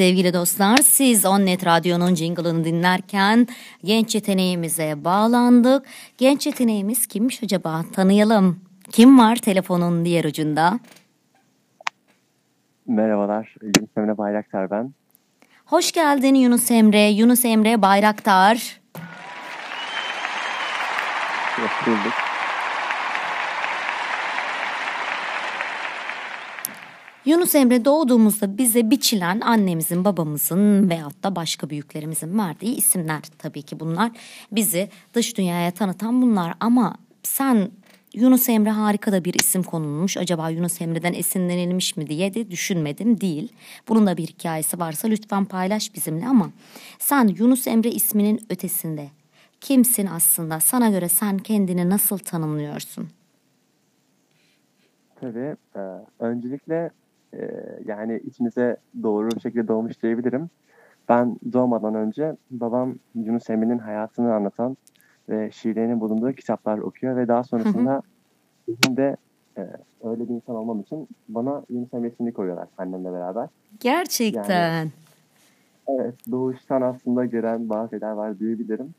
[0.00, 3.46] sevgili dostlar siz Onnet Radyo'nun jingle'ını dinlerken
[3.84, 5.86] genç yeteneğimize bağlandık.
[6.18, 8.60] Genç yeteneğimiz kimmiş acaba tanıyalım.
[8.90, 10.78] Kim var telefonun diğer ucunda?
[12.86, 14.94] Merhabalar, Yunus Emre Bayraktar ben.
[15.66, 18.80] Hoş geldin Yunus Emre, Yunus Emre Bayraktar.
[21.56, 22.29] Hoş bulduk.
[27.24, 33.80] Yunus Emre doğduğumuzda bize biçilen annemizin, babamızın veyahut da başka büyüklerimizin verdiği isimler tabii ki
[33.80, 34.10] bunlar.
[34.52, 37.70] Bizi dış dünyaya tanıtan bunlar ama sen
[38.14, 40.16] Yunus Emre harika da bir isim konulmuş.
[40.16, 43.52] Acaba Yunus Emre'den esinlenilmiş mi diye de düşünmedim değil.
[43.88, 46.50] Bunun da bir hikayesi varsa lütfen paylaş bizimle ama
[46.98, 49.08] sen Yunus Emre isminin ötesinde
[49.60, 50.60] kimsin aslında?
[50.60, 53.08] Sana göre sen kendini nasıl tanımlıyorsun?
[55.20, 55.80] Tabii, e,
[56.18, 56.90] öncelikle
[57.34, 57.50] e,
[57.86, 60.50] yani içinize doğru bir şekilde doğmuş diyebilirim.
[61.08, 64.76] Ben doğmadan önce babam Yunus Emre'nin hayatını anlatan
[65.28, 68.02] ve şiirlerinin bulunduğu kitaplar okuyor ve daha sonrasında
[68.68, 69.16] Benim de
[69.58, 69.62] e,
[70.04, 73.48] öyle bir insan olmam için bana Yunus Emre ismini koyuyorlar annemle beraber.
[73.80, 74.90] Gerçekten.
[75.88, 78.94] Evet, doğuştan aslında gören bazı şeyler var diyebilirim.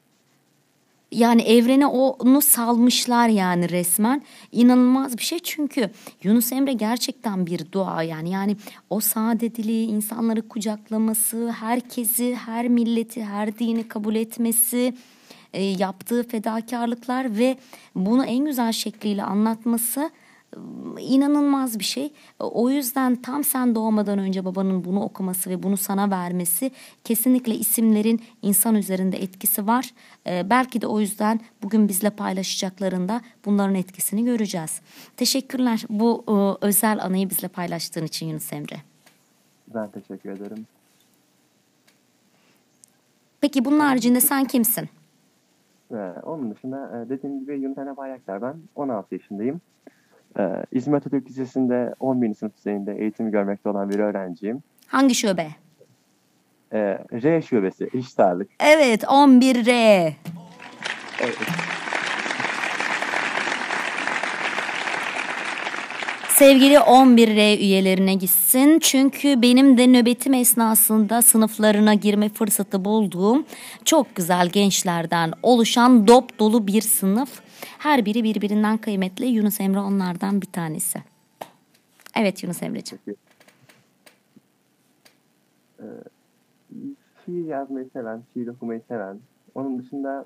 [1.11, 4.21] Yani evrene onu salmışlar yani resmen.
[4.51, 5.89] İnanılmaz bir şey çünkü
[6.23, 8.29] Yunus Emre gerçekten bir dua yani.
[8.29, 8.57] Yani
[8.89, 14.93] o saadetliği, insanları kucaklaması, herkesi, her milleti, her dini kabul etmesi,
[15.53, 17.57] e, yaptığı fedakarlıklar ve
[17.95, 20.09] bunu en güzel şekliyle anlatması
[20.99, 22.13] inanılmaz bir şey.
[22.39, 26.71] O yüzden tam sen doğmadan önce babanın bunu okuması ve bunu sana vermesi
[27.03, 29.93] kesinlikle isimlerin insan üzerinde etkisi var.
[30.27, 34.81] Ee, belki de o yüzden bugün bizle paylaşacaklarında bunların etkisini göreceğiz.
[35.17, 38.77] Teşekkürler bu e, özel anıyı bizle paylaştığın için Yunus Emre.
[39.73, 40.65] Ben teşekkür ederim.
[43.41, 44.89] Peki bunun haricinde sen kimsin?
[45.91, 48.55] Ee, onun dışında e, dediğim gibi Yunus Emre Bayraktar ben.
[48.75, 49.61] 16 yaşındayım.
[50.39, 52.33] Ee, İzmir Atatürk Lisesi'nde 11.
[52.33, 54.63] sınıf düzeyinde eğitimi görmekte olan bir öğrenciyim.
[54.87, 55.47] Hangi şube?
[56.73, 58.49] Ee, R şubesi, eşit ağırlık.
[58.59, 60.11] Evet 11R.
[61.21, 61.37] Evet.
[66.41, 68.79] Sevgili 11R üyelerine gitsin.
[68.79, 73.45] Çünkü benim de nöbetim esnasında sınıflarına girme fırsatı bulduğum
[73.85, 77.29] çok güzel gençlerden oluşan dop dolu bir sınıf.
[77.79, 79.25] Her biri birbirinden kıymetli.
[79.25, 80.99] Yunus Emre onlardan bir tanesi.
[82.15, 83.01] Evet Yunus Emre'ciğim.
[85.79, 85.83] Ee,
[87.25, 89.19] şiir yazmayı seven, şiir okumayı seven,
[89.55, 90.25] onun dışında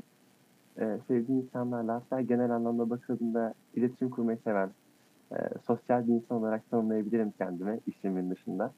[0.80, 4.70] e, sevdiğim insanlarla hatta genel anlamda bakıldığında iletişim kurmayı seven,
[5.32, 5.36] e,
[5.68, 8.74] sosyal bir insan olarak tanımlayabilirim kendimi işimin dışında.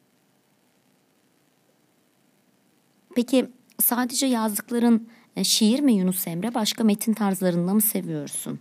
[3.16, 3.48] Peki
[3.80, 5.08] sadece yazdıkların
[5.38, 6.54] e, şiir mi Yunus Emre?
[6.54, 8.60] Başka metin tarzlarında mı seviyorsun?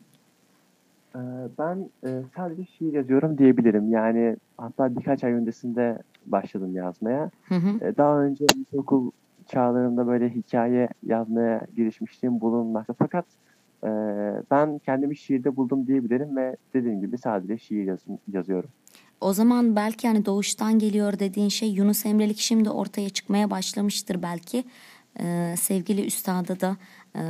[1.14, 1.18] Ee,
[1.58, 3.90] Ben e, sadece şiir yazıyorum diyebilirim.
[3.92, 7.30] Yani hatta birkaç ay öncesinde başladım yazmaya.
[7.48, 7.84] Hı hı.
[7.84, 9.10] E, Daha önce okul
[9.48, 12.94] çağlarımda böyle hikaye yazmaya girişmiştim bulunmakta.
[12.98, 13.24] Fakat
[13.84, 13.88] e,
[14.50, 18.70] ben kendimi şiirde buldum diyebilirim ve dediğim gibi sadece şiir yaz- yazıyorum.
[19.20, 24.64] O zaman belki hani doğuştan geliyor dediğin şey Yunus Emrelik şimdi ortaya çıkmaya başlamıştır belki.
[25.20, 26.76] Ee, sevgili üstada da
[27.14, 27.22] e,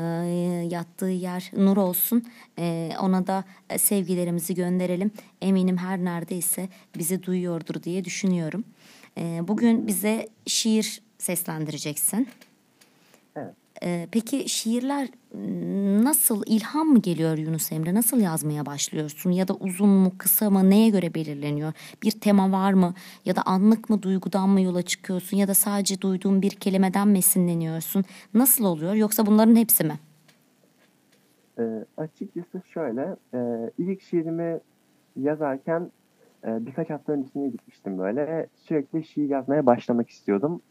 [0.70, 2.24] yattığı yer nur olsun.
[2.58, 5.10] Ee, ona da e, sevgilerimizi gönderelim.
[5.42, 6.68] Eminim her neredeyse
[6.98, 8.64] bizi duyuyordur diye düşünüyorum.
[9.18, 12.28] Ee, bugün bize şiir seslendireceksin.
[13.82, 17.94] Ee, peki şiirler m, nasıl ilham mı geliyor Yunus Emre?
[17.94, 19.30] Nasıl yazmaya başlıyorsun?
[19.30, 21.72] Ya da uzun mu kısa mı neye göre belirleniyor?
[22.02, 22.94] Bir tema var mı?
[23.24, 25.36] Ya da anlık mı duygudan mı yola çıkıyorsun?
[25.36, 28.04] Ya da sadece duyduğun bir kelimeden mi esinleniyorsun?
[28.34, 28.94] Nasıl oluyor?
[28.94, 29.98] Yoksa bunların hepsi mi?
[31.58, 34.60] E, açıkçası şöyle, e, ilk şiirimi
[35.16, 35.90] yazarken
[36.46, 38.46] e, birkaç hafta öncesine gitmiştim böyle.
[38.56, 40.62] Sürekli şiir yazmaya başlamak istiyordum.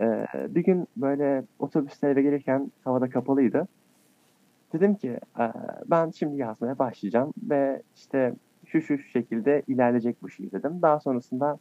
[0.00, 3.68] E, bir gün böyle otobüste eve gelirken havada kapalıydı.
[4.72, 5.08] Dedim ki
[5.38, 5.44] e,
[5.86, 8.34] ben şimdi yazmaya başlayacağım ve işte
[8.66, 10.82] şu şu şekilde ilerleyecek bu şiir dedim.
[10.82, 11.58] Daha sonrasında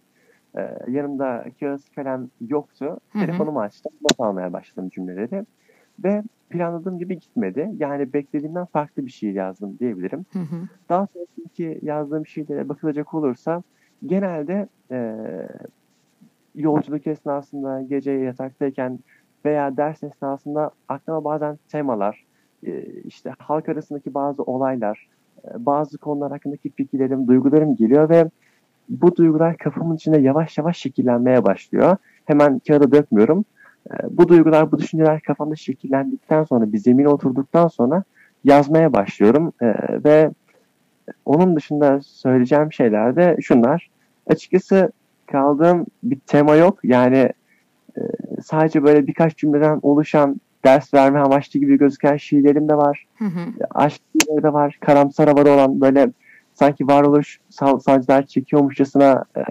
[0.57, 2.85] e, yanımda kağıt kalem yoktu.
[2.85, 3.25] Hı hı.
[3.25, 5.45] Telefonumu açtım, not almaya başladım cümleleri.
[6.03, 7.69] Ve planladığım gibi gitmedi.
[7.77, 10.25] Yani beklediğimden farklı bir şiir yazdım diyebilirim.
[10.33, 10.67] Hı hı.
[10.89, 13.63] Daha sonraki yazdığım şiirlere bakılacak olursa
[14.05, 15.15] genelde e,
[16.57, 18.99] yolculuk esnasında, gece yataktayken
[19.45, 22.25] veya ders esnasında aklıma bazen temalar,
[22.67, 25.07] e, işte halk arasındaki bazı olaylar,
[25.45, 28.29] e, bazı konular hakkındaki fikirlerim, duygularım geliyor ve
[28.89, 31.97] bu duygular kafamın içinde yavaş yavaş şekillenmeye başlıyor.
[32.25, 33.45] Hemen kağıda dökmüyorum.
[33.91, 38.03] E, bu duygular, bu düşünceler kafamda şekillendikten sonra, bir zemine oturduktan sonra
[38.43, 39.53] yazmaya başlıyorum.
[40.05, 40.31] Ve
[41.25, 43.89] onun dışında söyleyeceğim şeyler de şunlar.
[44.27, 44.91] Açıkçası
[45.27, 46.79] kaldığım bir tema yok.
[46.83, 47.29] Yani
[47.97, 48.01] e,
[48.43, 53.05] sadece böyle birkaç cümleden oluşan ders verme amaçlı gibi gözüken şiirlerim de var.
[53.17, 53.39] Hı hı.
[53.71, 54.77] Aşk şiirleri de var.
[54.79, 56.11] Karamsar havalı olan böyle
[56.53, 57.39] sanki varoluş
[57.79, 59.41] sancılar çekiyormuşçasına e,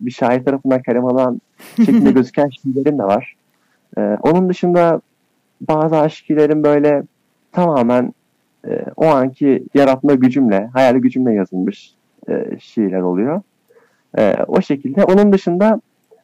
[0.00, 1.40] bir şair tarafından kalem alan
[1.76, 3.34] şeklinde gözüken şiirlerim de var.
[3.98, 5.00] E, onun dışında
[5.60, 7.02] bazı aşk şiirlerim böyle
[7.52, 8.14] tamamen
[8.68, 11.94] e, o anki yaratma gücümle, hayal gücümle yazılmış
[12.28, 13.42] e, şiirler oluyor.
[14.18, 15.04] E, o şekilde.
[15.04, 15.80] Onun dışında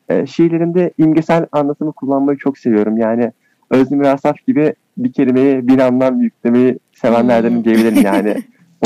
[0.08, 2.96] e, şiirlerimde imgesel anlatımı kullanmayı çok seviyorum.
[2.96, 3.32] Yani
[3.70, 7.64] Özdemir Asaf gibi bir kelimeyi bir anlam yüklemeyi sevenlerdenim Hmm.
[7.64, 8.36] diyebilirim yani.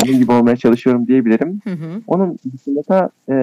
[0.03, 1.59] Onun gibi olmaya çalışıyorum diyebilirim.
[1.63, 2.01] Hı hı.
[2.07, 3.35] Onun dışında da e,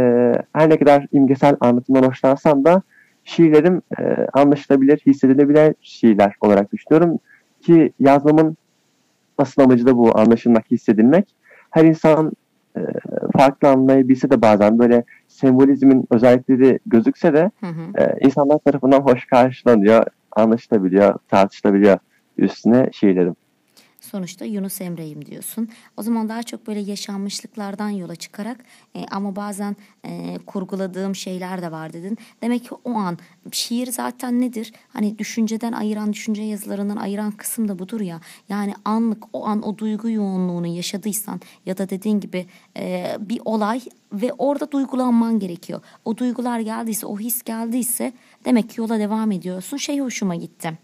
[0.52, 2.82] her ne kadar imgesel anlatımdan hoşlansam da
[3.24, 7.18] şiirlerim e, anlaşılabilir, hissedilebilir şiirler olarak düşünüyorum.
[7.60, 8.56] Ki yazmamın
[9.38, 11.34] asıl amacı da bu anlaşılmak, hissedilmek.
[11.70, 12.32] Her insan
[12.76, 12.80] e,
[13.36, 18.02] farklı anlayabilse de bazen böyle sembolizmin özellikleri gözükse de Hı hı.
[18.02, 20.04] e, insanlar tarafından hoş karşılanıyor,
[20.36, 21.98] anlaşılabiliyor, tartışılabiliyor
[22.38, 23.36] üstüne şiirlerim.
[24.12, 25.68] Sonuçta Yunus Emre'yim diyorsun.
[25.96, 28.64] O zaman daha çok böyle yaşanmışlıklardan yola çıkarak
[28.94, 32.18] e, ama bazen e, kurguladığım şeyler de var dedin.
[32.42, 33.18] Demek ki o an
[33.52, 34.72] şiir zaten nedir?
[34.88, 38.20] Hani düşünceden ayıran, düşünce yazılarından ayıran kısım da budur ya.
[38.48, 43.80] Yani anlık o an o duygu yoğunluğunu yaşadıysan ya da dediğin gibi e, bir olay
[44.12, 45.80] ve orada duygulanman gerekiyor.
[46.04, 48.12] O duygular geldiyse, o his geldiyse
[48.44, 49.76] demek ki yola devam ediyorsun.
[49.76, 50.78] Şey hoşuma gitti.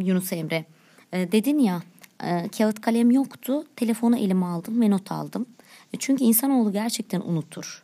[0.00, 0.64] Yunus Emre.
[1.12, 1.82] Ee, dedin ya
[2.24, 3.64] e, kağıt kalem yoktu.
[3.76, 5.46] Telefonu elime aldım ve not aldım.
[5.94, 7.82] E, çünkü insanoğlu gerçekten unutur.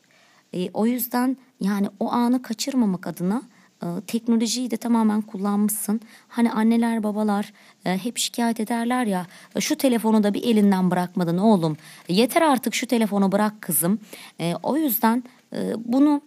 [0.53, 3.43] E, o yüzden yani o anı kaçırmamak adına
[3.83, 6.01] e, teknolojiyi de tamamen kullanmışsın.
[6.29, 7.53] Hani anneler babalar
[7.85, 9.27] e, hep şikayet ederler ya
[9.57, 11.77] "E, şu telefonu da bir elinden bırakmadın oğlum.
[12.09, 13.99] E, yeter artık şu telefonu bırak kızım.
[14.41, 16.21] E, o yüzden e, bunu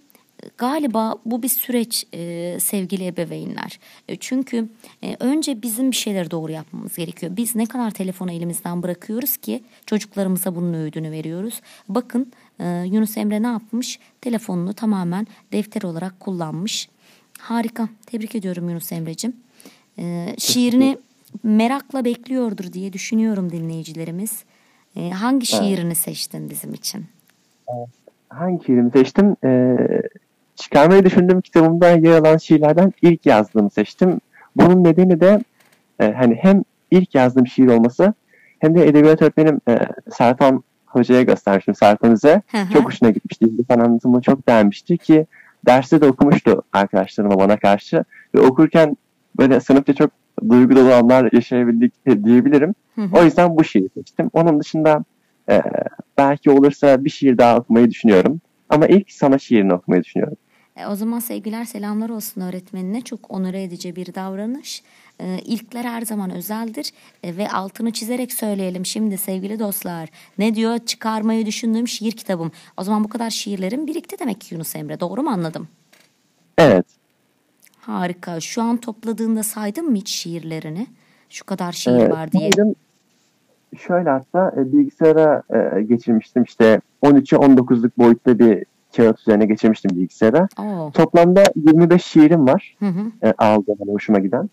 [0.57, 3.79] Galiba bu bir süreç e, sevgili ebeveynler.
[4.09, 4.69] E, çünkü
[5.03, 7.31] e, önce bizim bir şeyleri doğru yapmamız gerekiyor.
[7.37, 11.61] Biz ne kadar telefonu elimizden bırakıyoruz ki çocuklarımıza bunun öğüdünü veriyoruz.
[11.89, 13.99] Bakın e, Yunus Emre ne yapmış?
[14.21, 16.89] Telefonunu tamamen defter olarak kullanmış.
[17.39, 17.89] Harika.
[18.05, 19.33] Tebrik ediyorum Yunus Emre'cim.
[19.99, 20.97] E, şiirini
[21.43, 24.43] merakla bekliyordur diye düşünüyorum dinleyicilerimiz.
[24.95, 27.05] E, hangi şiirini seçtin bizim için?
[28.29, 29.35] Hangi şiirimi seçtim?
[29.43, 29.77] Ee,
[30.61, 34.21] çıkarmayı düşündüğüm kitabımda yer alan şiirlerden ilk yazdığımı seçtim.
[34.55, 35.43] Bunun nedeni de
[35.99, 38.13] e, hani hem ilk yazdığım şiir olması
[38.59, 39.79] hem de edebiyat öğretmenim e,
[40.17, 42.73] Sertan Hoca'ya göstermiştim Sertan hı.
[42.73, 43.45] Çok hoşuna gitmişti.
[43.45, 45.25] İlhan anlatımı çok beğenmişti ki
[45.65, 48.03] derste de okumuştu arkadaşlarıma bana karşı.
[48.35, 48.97] Ve okurken
[49.37, 50.11] böyle sınıfta çok
[50.49, 52.75] duygu dolu anlar yaşayabildik diyebilirim.
[52.95, 53.19] Hı hı.
[53.19, 54.29] O yüzden bu şiiri seçtim.
[54.33, 55.03] Onun dışında
[55.49, 55.61] e,
[56.17, 58.41] belki olursa bir şiir daha okumayı düşünüyorum.
[58.69, 60.37] Ama ilk sana şiirini okumayı düşünüyorum.
[60.75, 63.01] E, o zaman sevgiler selamlar olsun öğretmenine.
[63.01, 64.83] Çok onore edici bir davranış.
[65.19, 66.91] E, ilkler her zaman özeldir
[67.23, 70.09] E, ve altını çizerek söyleyelim şimdi sevgili dostlar.
[70.37, 70.79] Ne diyor?
[70.79, 72.51] Çıkarmayı düşündüğüm şiir kitabım.
[72.77, 74.99] O zaman bu kadar şiirlerin birikti demek ki Yunus Emre.
[74.99, 75.67] Doğru mu anladım?
[76.57, 76.85] Evet.
[77.79, 78.39] Harika.
[78.39, 80.87] Şu an topladığında saydın mı hiç şiirlerini?
[81.29, 82.51] Şu kadar şiir Evet, var diye.
[82.51, 82.75] saydım.
[83.77, 85.43] Şöyle hatta e, bilgisayara
[85.77, 88.65] e, geçirmiştim işte 13'e 19'luk boyutta bir
[88.95, 90.47] kağıt üzerine geçirmiştim bilgisayara.
[90.59, 90.91] Oo.
[90.91, 93.27] Toplamda 25 şiirim var Hı hı.
[93.27, 94.49] e, aldığım hani hoşuma giden.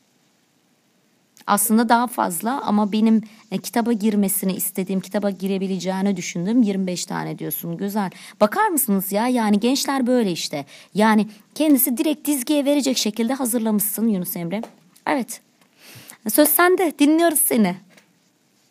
[1.47, 7.77] Aslında daha fazla ama benim e, kitaba girmesini istediğim, kitaba girebileceğini düşündüğüm 25 tane diyorsun.
[7.77, 8.10] Güzel.
[8.40, 9.28] Bakar mısınız ya?
[9.28, 10.65] Yani gençler böyle işte.
[10.94, 14.62] Yani kendisi direkt dizgiye verecek şekilde hazırlamışsın Yunus Emre.
[15.06, 15.40] Evet.
[16.28, 16.93] Söz sende.
[16.98, 17.77] Dinliyoruz seni.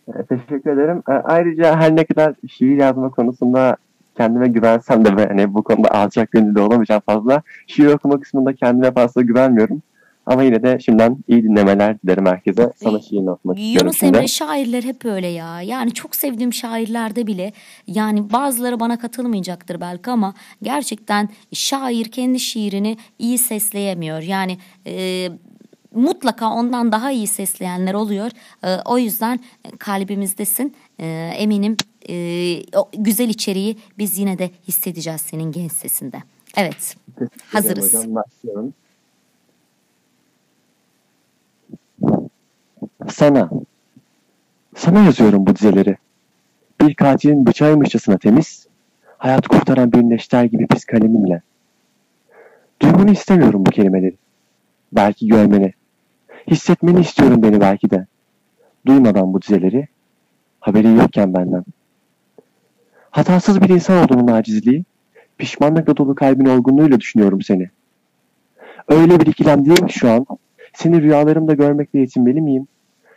[0.07, 1.03] E, teşekkür ederim.
[1.09, 3.77] E, ayrıca her ne kadar şiir yazma konusunda
[4.17, 7.41] kendime güvensem de ve hani bu konuda alçak gönüllü olamayacağım fazla.
[7.67, 9.81] Şiir okuma kısmında kendime fazla güvenmiyorum.
[10.25, 12.73] Ama yine de şimdiden iyi dinlemeler dilerim herkese.
[12.75, 14.03] Sana Ee, şiirini okumak istiyorum Yunus.
[14.03, 15.61] Emre şairler hep öyle ya.
[15.61, 17.51] Yani çok sevdiğim şairlerde bile
[17.87, 24.21] yani bazıları bana katılmayacaktır belki ama gerçekten şair kendi şiirini iyi sesleyemiyor.
[24.21, 24.57] Yani
[24.87, 25.29] e,
[25.95, 28.31] mutlaka ondan daha iyi sesleyenler oluyor.
[28.63, 29.39] E, o yüzden
[29.79, 30.75] kalbimizdesin.
[30.99, 31.77] E, eminim
[32.09, 36.17] e, o güzel içeriği biz yine de hissedeceğiz senin genç sesinde.
[36.57, 36.97] Evet.
[37.51, 37.93] Hazırız.
[37.93, 38.23] Hocam.
[43.09, 43.49] Sana.
[44.75, 45.97] Sana yazıyorum bu dizeleri.
[46.81, 48.67] Bir katilin bıçağıymışçasına temiz,
[49.17, 51.41] hayat kurtaran bir neşter gibi pis kalemimle.
[52.81, 54.15] Duymanı istemiyorum bu kelimeleri.
[54.91, 55.73] Belki görmeni.
[56.47, 58.05] Hissetmeni istiyorum beni belki de.
[58.85, 59.87] Duymadan bu dizeleri,
[60.59, 61.65] haberi yokken benden.
[63.17, 64.83] Hatasız bir insan olduğunun acizliği,
[65.37, 67.69] pişmanlıkla dolu kalbin olgunluğuyla düşünüyorum seni.
[68.87, 70.25] Öyle bir ikilemdeyim ki şu an,
[70.73, 72.67] seni rüyalarımda görmekle yetinmeli miyim?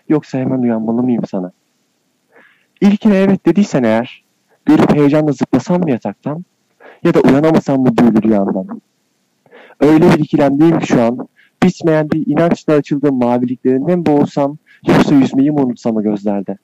[0.08, 1.52] Yoksa hemen uyanmalı mıyım sana?
[2.80, 4.24] İlkine evet dediysen eğer,
[4.66, 6.44] görüp heyecanla zıplasam mı yataktan?
[7.04, 8.80] Ya da uyanamasam mı büyülü rüyamdan?
[9.80, 11.28] Öyle bir ikilemdeyim ki şu an,
[11.62, 14.58] bitmeyen bir inançla açıldığım maviliklerinden boğulsam,
[14.88, 16.58] yoksa yüzmeyi mi unutsam gözlerde?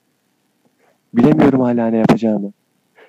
[1.13, 2.51] Bilemiyorum hala ne yapacağımı.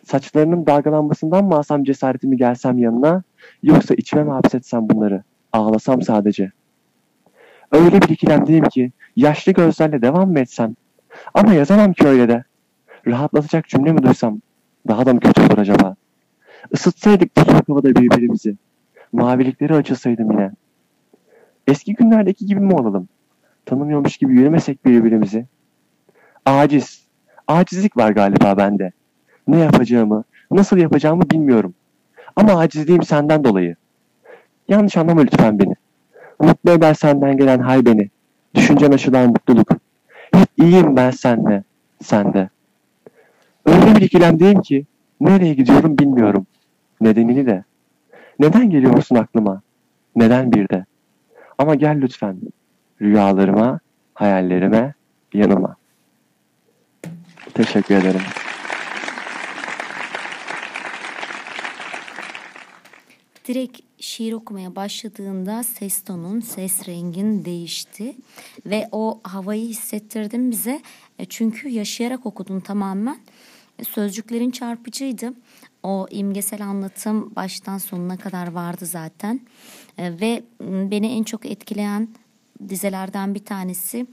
[0.09, 3.23] Saçlarının dalgalanmasından mı alsam cesaretimi gelsem yanına,
[3.63, 5.23] yoksa içime mi hapsetsem bunları,
[5.53, 6.53] ağlasam sadece?
[7.73, 10.77] Öyle bir ikilemdeyim ki, yaşlı gözlerle devam mı etsem?
[11.35, 12.45] Ama yazamam ki öyle de.
[13.07, 14.41] Rahatlatacak cümle mi duysam,
[14.89, 15.97] daha da mı kötü olur acaba?
[16.71, 18.57] Isıtsaydık bu soğuk havada birbirimizi,
[19.13, 20.51] mavilikleri açılsaydım yine.
[21.67, 23.09] Eski günlerdeki gibi mi olalım?
[23.67, 25.47] Tanımıyormuş gibi yürümesek birbirimizi.
[26.47, 27.07] Aciz,
[27.49, 28.93] acizlik var galiba bende.
[29.49, 31.75] Ne yapacağımı, Nasıl yapacağımı bilmiyorum.
[32.37, 33.77] Ama acizliğim senden dolayı.
[34.69, 35.75] Yanlış anlama lütfen beni.
[36.41, 38.11] Mutlu eder senden gelen hay beni.
[38.55, 39.71] Düşüncen aşılan mutluluk.
[40.35, 41.65] Hep iyiyim ben sende,
[42.03, 42.49] sende.
[43.67, 44.87] Öyle bir ikilemdeyim ki
[45.21, 46.47] nereye gidiyorum bilmiyorum.
[47.01, 47.65] Nedenini de.
[48.39, 49.63] Neden geliyorsun aklıma?
[50.17, 50.85] Neden bir de?
[51.59, 52.37] Ama gel lütfen.
[53.03, 53.81] Rüyalarıma,
[54.15, 54.95] hayallerime,
[55.35, 55.77] yanıma.
[57.55, 58.21] Teşekkür ederim.
[63.49, 68.17] Direkt şiir okumaya başladığında ses tonun, ses rengin değişti
[68.67, 70.83] ve o havayı hissettirdin bize.
[71.19, 73.19] E, Çünkü yaşayarak okudun tamamen.
[73.79, 75.33] E, Sözcüklerin çarpıcıydı.
[75.83, 79.41] O imgesel anlatım baştan sonuna kadar vardı zaten.
[79.99, 82.09] E, Ve beni en çok etkileyen
[82.69, 84.07] dizelerden bir tanesi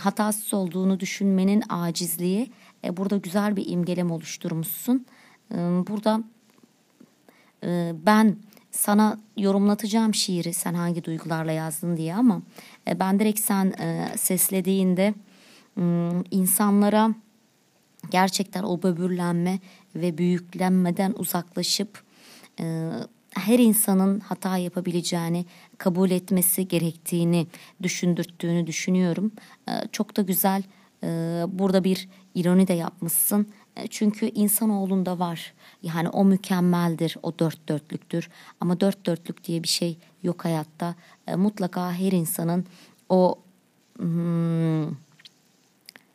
[0.00, 2.50] hatasız olduğunu düşünmenin acizliği.
[2.96, 5.06] Burada güzel bir imgelem oluşturmuşsun.
[5.88, 6.22] Burada
[8.06, 8.36] ben
[8.74, 12.42] sana yorumlatacağım şiiri sen hangi duygularla yazdın diye ama
[12.88, 15.14] e, ben direkt sen e, seslediğinde
[16.30, 17.14] insanlara
[18.10, 19.58] gerçekten o böbürlenme
[19.94, 22.02] ve büyüklenmeden uzaklaşıp
[22.60, 22.90] e,
[23.30, 25.46] her insanın hata yapabileceğini
[25.78, 27.46] kabul etmesi gerektiğini
[27.82, 29.32] düşündürttüğünü düşünüyorum.
[29.68, 30.62] E, çok da güzel
[31.02, 31.08] e,
[31.48, 33.46] burada bir ironi de yapmışsın.
[33.76, 35.54] E, Çünkü insanoğlunda var.
[35.82, 38.30] Yani o mükemmeldir, o dört dörtlüktür.
[38.60, 40.94] Ama dört dörtlük diye bir şey yok hayatta.
[41.26, 42.66] E, Mutlaka her insanın
[43.08, 43.38] o
[43.98, 44.84] hmm,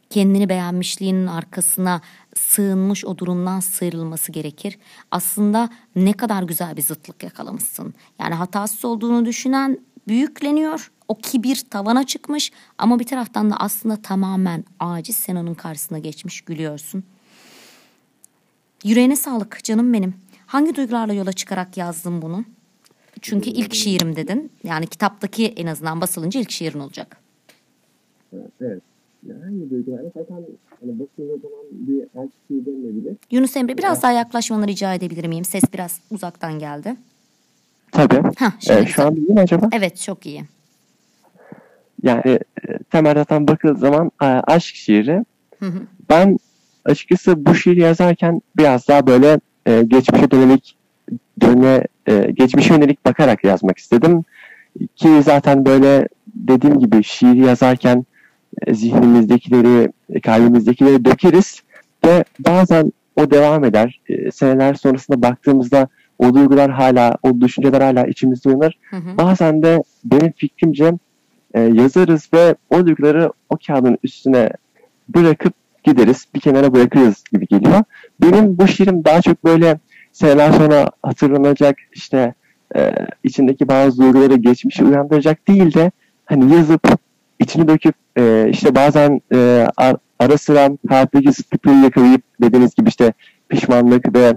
[0.10, 2.02] kendini beğenmişliğinin arkasına
[2.36, 4.80] sığınmış o durumdan sıyrılması gerekir.
[5.12, 7.94] Aslında ne kadar güzel bir zıtlık yakalamışsın.
[8.20, 10.92] Yani hatasız olduğunu düşünen büyükleniyor.
[11.08, 16.42] O kibir tavana çıkmış ama bir taraftan da aslında tamamen aciz sen onun karşısına geçmiş
[16.42, 17.04] gülüyorsun.
[18.84, 20.14] Yüreğine sağlık canım benim.
[20.46, 22.46] Hangi duygularla yola çıkarak yazdın bunu?
[23.22, 24.52] Çünkü ilk şiirim dedin.
[24.64, 27.18] Yani kitaptaki en azından basılınca ilk şiirin olacak.
[28.62, 28.82] Evet.
[29.44, 30.36] Hangi duygularla zaten
[30.82, 33.18] hani bakıldığı zaman bir aşk şiir denilebilir.
[33.32, 35.46] Yunus Emre biraz daha yaklaşmanı rica edebilir miyim?
[35.46, 36.96] Ses biraz uzaktan geldi.
[37.92, 38.22] Tabii.
[38.60, 39.70] Şimdi Ee, şu an iyi mi acaba?
[39.72, 40.44] Evet çok iyi.
[42.04, 42.22] Yani
[42.68, 45.26] e, temel zaten bakıldığı zaman e, aşk şiiri.
[45.60, 45.80] Hı hı.
[46.10, 46.38] Ben
[46.86, 50.76] açıkçası bu şiiri yazarken biraz daha böyle e, geçmişe dönelik
[51.42, 54.24] döne e, geçmişe yönelik bakarak yazmak istedim.
[54.96, 58.06] Ki zaten böyle dediğim gibi şiiri yazarken
[58.68, 59.92] e, zihnimizdekileri,
[60.22, 61.64] kalbimizdekileri dökeriz
[62.06, 64.02] ve bazen o devam eder.
[64.10, 65.88] E, seneler sonrasında baktığımızda
[66.20, 68.78] o duygular hala, o düşünceler hala içimizde uyanır.
[68.90, 69.18] Hı hı.
[69.18, 70.94] Bazen de benim fikrimce
[71.54, 74.50] e, yazarız ve o duyguları o kağıdın üstüne
[75.10, 75.54] bırakıp
[75.84, 76.26] gideriz.
[76.36, 77.84] Bir kenara bırakırız gibi geliyor.
[78.22, 79.80] Benim bu şiirim daha çok böyle
[80.12, 82.34] seneler sonra hatırlanacak işte
[82.76, 82.92] e,
[83.24, 85.92] içindeki bazı duyguları geçmişi uyandıracak değil de
[86.26, 86.88] hani yazıp
[87.40, 93.14] içini döküp e, işte bazen e, ar- ara sıra hayattaki zıtlıkları yakalayıp dediğiniz gibi işte
[93.50, 94.34] pişmanlık ve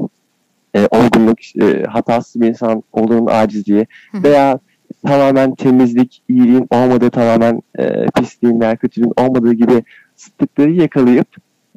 [0.76, 4.22] e, olgunluk, e, hatasız bir insan olduğunun acizliği Hı.
[4.22, 4.58] veya
[5.06, 9.82] tamamen temizlik, iyiliğin olmadığı, tamamen e, pisliğin veya kötülüğün olmadığı gibi
[10.24, 11.28] zıtlıkları yakalayıp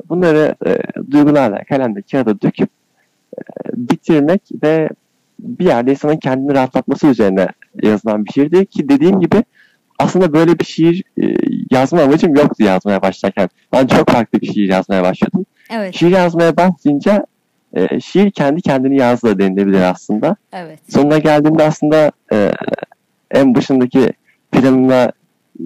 [0.09, 0.77] bunları e,
[1.11, 2.69] duygularla kalemde kağıda döküp
[3.37, 3.41] e,
[3.73, 4.89] bitirmek ve
[5.39, 7.47] bir yerde insanın kendini rahatlatması üzerine
[7.83, 9.43] yazılan bir şiirdi ki dediğim gibi
[9.99, 11.35] aslında böyle bir şiir e,
[11.71, 13.49] yazma amacım yoktu yazmaya başlarken.
[13.73, 15.45] Ben çok farklı bir şiir yazmaya başladım.
[15.71, 17.25] Evet, Şiir yazmaya başlayınca
[17.73, 20.35] e, şiir kendi kendini yazdı denilebilir aslında.
[20.53, 20.79] evet.
[20.89, 22.51] Sonuna geldiğimde aslında e,
[23.31, 24.13] en başındaki
[24.51, 25.11] planına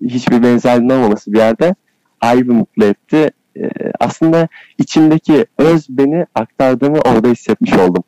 [0.03, 1.75] hiçbir benzerliğinin olmaması bir yerde
[2.21, 3.31] ayrı mutlu etti.
[3.57, 3.69] E,
[3.99, 4.47] aslında
[4.77, 8.03] içimdeki öz beni aktardığımı orada hissetmiş oldum.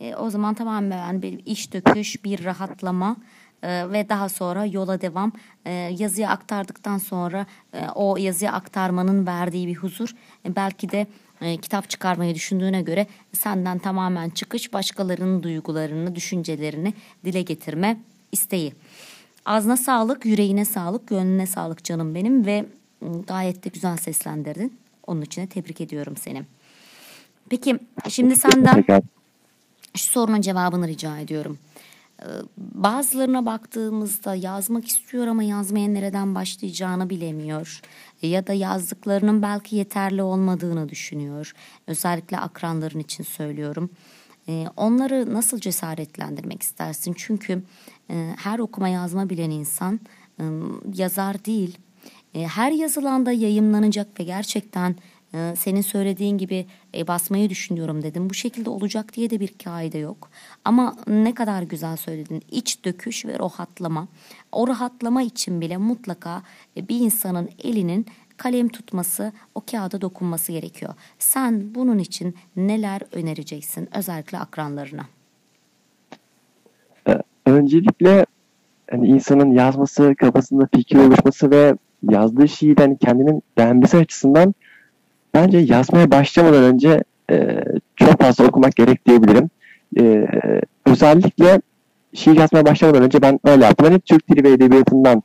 [0.00, 3.16] E, o zaman tamamen bir iş döküş, bir rahatlama
[3.62, 5.32] e, ve daha sonra yola devam.
[5.64, 10.14] E, yazıya aktardıktan sonra e, o yazıya aktarmanın verdiği bir huzur.
[10.46, 11.06] E, belki de
[11.40, 16.94] e, kitap çıkarmayı düşündüğüne göre senden tamamen çıkış, başkalarının duygularını, düşüncelerini
[17.24, 17.96] dile getirme
[18.32, 18.72] isteği.
[19.44, 22.64] Ağzına sağlık, yüreğine sağlık, gönlüne sağlık canım benim ve
[23.26, 24.78] gayet de güzel seslendirdin.
[25.06, 26.42] Onun için de tebrik ediyorum seni.
[27.50, 28.84] Peki şimdi senden
[29.96, 31.58] şu sorunun cevabını rica ediyorum.
[32.22, 32.24] Ee,
[32.56, 37.80] Bazılarına baktığımızda yazmak istiyor ama yazmaya nereden başlayacağını bilemiyor.
[38.22, 41.52] Ya da yazdıklarının belki yeterli olmadığını düşünüyor.
[41.86, 43.90] Özellikle akranların için söylüyorum.
[44.48, 47.14] E, Onları nasıl cesaretlendirmek istersin?
[47.18, 47.62] Çünkü
[48.10, 50.00] e, her okuma yazma bilen insan
[50.94, 51.78] yazar değil.
[52.34, 54.96] E, Her yazılanda yayımlanacak ve gerçekten
[55.34, 58.30] Ee, senin söylediğin gibi e, basmayı düşünüyorum dedim.
[58.30, 60.30] Bu şekilde olacak diye de bir kaide yok.
[60.64, 62.42] Ama ne kadar güzel söyledin.
[62.50, 64.08] İç döküş ve rahatlama.
[64.52, 66.42] O rahatlama için bile mutlaka
[66.76, 68.06] e, bir insanın elinin
[68.36, 70.94] kalem tutması, o kağıda dokunması gerekiyor.
[71.18, 75.06] Sen bunun için neler önereceksin özellikle akranlarına?
[77.46, 78.26] Öncelikle
[78.90, 81.74] hani insanın yazması, kafasında fikir oluşması ve
[82.10, 84.54] yazdığı şiirden kendinin beğenmesi açısından
[85.34, 87.64] bence yazmaya başlamadan önce e,
[87.96, 89.50] çok fazla okumak gerek diyebilirim.
[89.98, 90.26] E,
[90.86, 91.60] özellikle
[92.14, 93.86] şiir yazmaya başlamadan önce ben öyle yaptım.
[93.86, 95.22] Hani Türk dili ve edebiyatından,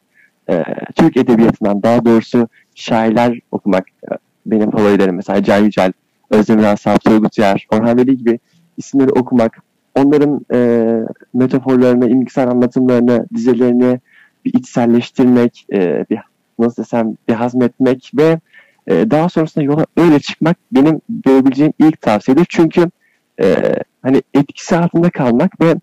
[0.49, 0.63] e,
[0.95, 4.07] Türk edebiyatından daha doğrusu şairler okumak e,
[4.45, 5.15] benim favorilerim.
[5.15, 5.93] Mesela Can Yücel,
[6.29, 8.39] Özdemir Asaf, Turgut Yer, Orhan Veli gibi
[8.77, 9.61] isimleri okumak,
[9.95, 10.89] onların e,
[11.33, 13.99] metaforlarını, imgesel anlatımlarını, dizelerini
[14.45, 16.19] bir içselleştirmek, e, bir
[16.59, 18.39] nasıl desem bir hazmetmek ve
[18.87, 22.45] e, daha sonrasında yola öyle çıkmak benim verebileceğim ilk tavsiyedir.
[22.49, 22.89] Çünkü
[23.41, 25.75] e, hani etkisi altında kalmak ve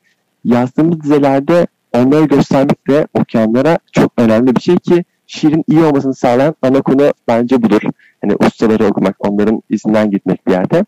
[0.45, 6.55] yazdığımız dizelerde onları göstermek de okuyanlara çok önemli bir şey ki şiirin iyi olmasını sağlayan
[6.63, 7.83] ana konu bence budur.
[8.21, 10.85] Hani ustaları okumak, onların izinden gitmek bir yerde.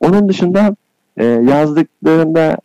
[0.00, 0.76] Onun dışında
[1.16, 2.56] e, yazdıklarında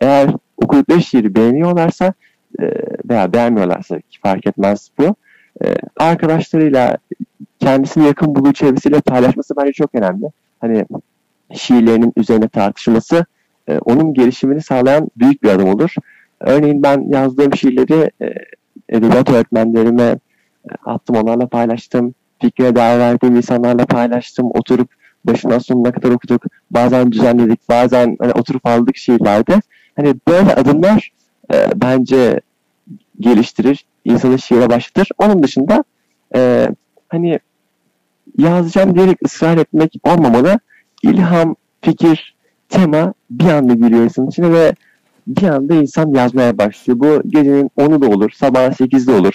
[0.00, 2.12] eğer okudukları şiiri beğeniyorlarsa
[2.60, 2.64] e,
[3.08, 5.14] veya beğenmiyorlarsa ki fark etmez bu.
[5.64, 6.96] E, arkadaşlarıyla
[7.60, 10.26] kendisini yakın bulduğu çevresiyle paylaşması bence çok önemli.
[10.60, 10.86] Hani
[11.54, 13.26] şiirlerinin üzerine tartışılması
[13.68, 15.94] e, onun gelişimini sağlayan büyük bir adım olur.
[16.40, 18.34] Örneğin ben yazdığım şiirleri e,
[18.88, 20.18] edebiyat öğretmenlerime
[20.70, 22.14] e, attım, onlarla paylaştım.
[22.40, 24.46] Fikre değer verdiğim insanlarla paylaştım.
[24.54, 24.88] Oturup
[25.24, 26.42] başından sonuna kadar okuduk.
[26.70, 29.60] Bazen düzenledik, bazen hani oturup aldık şiirlerde.
[29.96, 31.10] Hani böyle adımlar
[31.52, 32.40] e, bence
[33.20, 35.08] geliştirir, insanı şiire başlatır.
[35.18, 35.84] Onun dışında
[36.34, 36.68] e,
[37.08, 37.38] hani
[38.38, 40.60] yazacağım diyerek ısrar etmek olmamalı.
[41.02, 42.34] İlham, fikir,
[42.68, 44.74] tema bir anda giriyor insanın içine ve
[45.26, 46.98] bir anda insan yazmaya başlıyor.
[47.00, 49.34] Bu gecenin 10'u da olur, sabah 8'de olur.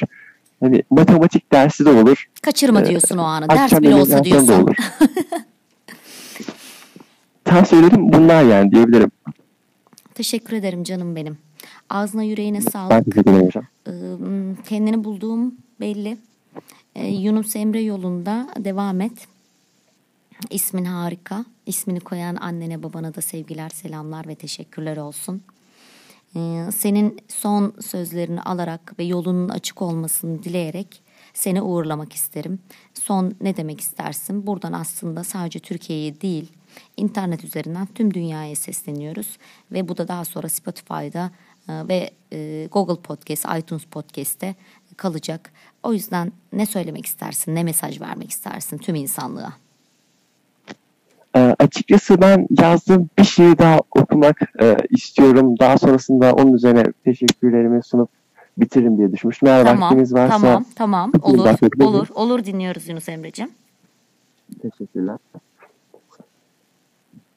[0.59, 2.25] Hani matematik dersi de olur.
[2.41, 3.49] Kaçırma Ee, diyorsun o anı.
[3.49, 4.53] Ders bile olsa diyorsun.
[4.63, 4.75] olur.
[7.45, 9.11] Tavsiyelerim bunlar yani diyebilirim.
[10.13, 11.37] Teşekkür ederim canım benim.
[11.89, 13.05] Ağzına yüreğine Ben sağlık.
[13.05, 13.63] teşekkür ederim hocam.
[14.66, 16.18] Kendini bulduğum belli.
[16.95, 19.28] Ee, Yunus Emre yolunda devam et.
[20.49, 21.45] İsmin harika.
[21.66, 25.41] İsmini koyan annene babana da sevgiler, selamlar ve teşekkürler olsun.
[26.36, 31.02] Ee, senin son sözlerini alarak ve yolunun açık olmasını dileyerek
[31.34, 32.60] seni uğurlamak isterim.
[32.94, 34.48] Son ne demek istersin?
[34.48, 36.52] Buradan aslında sadece Türkiye'ye değil,
[36.98, 39.38] internet üzerinden tüm dünyaya sesleniyoruz
[39.72, 41.32] ve bu da daha sonra Spotify'da
[41.70, 44.56] e, ve e, Google Podcast, iTunes Podcast'te
[44.98, 45.52] kalacak.
[45.84, 49.53] O yüzden ne söylemek istersin, ne mesaj vermek istersin tüm insanlığa?
[51.36, 55.60] Ee, açıkçası ben yazdığım bir şeyi daha okumak e, istiyorum.
[55.60, 58.10] Daha sonrasında onun üzerine teşekkürlerimi sunup
[58.57, 59.48] bitiririm diye düşünmüştüm.
[59.48, 61.12] Eğer Tamam, vaktiniz varsa tamam, tamam.
[61.22, 63.49] Olur, olur, olur dinliyoruz Yunus Emre'cim.
[64.62, 65.18] Teşekkürler.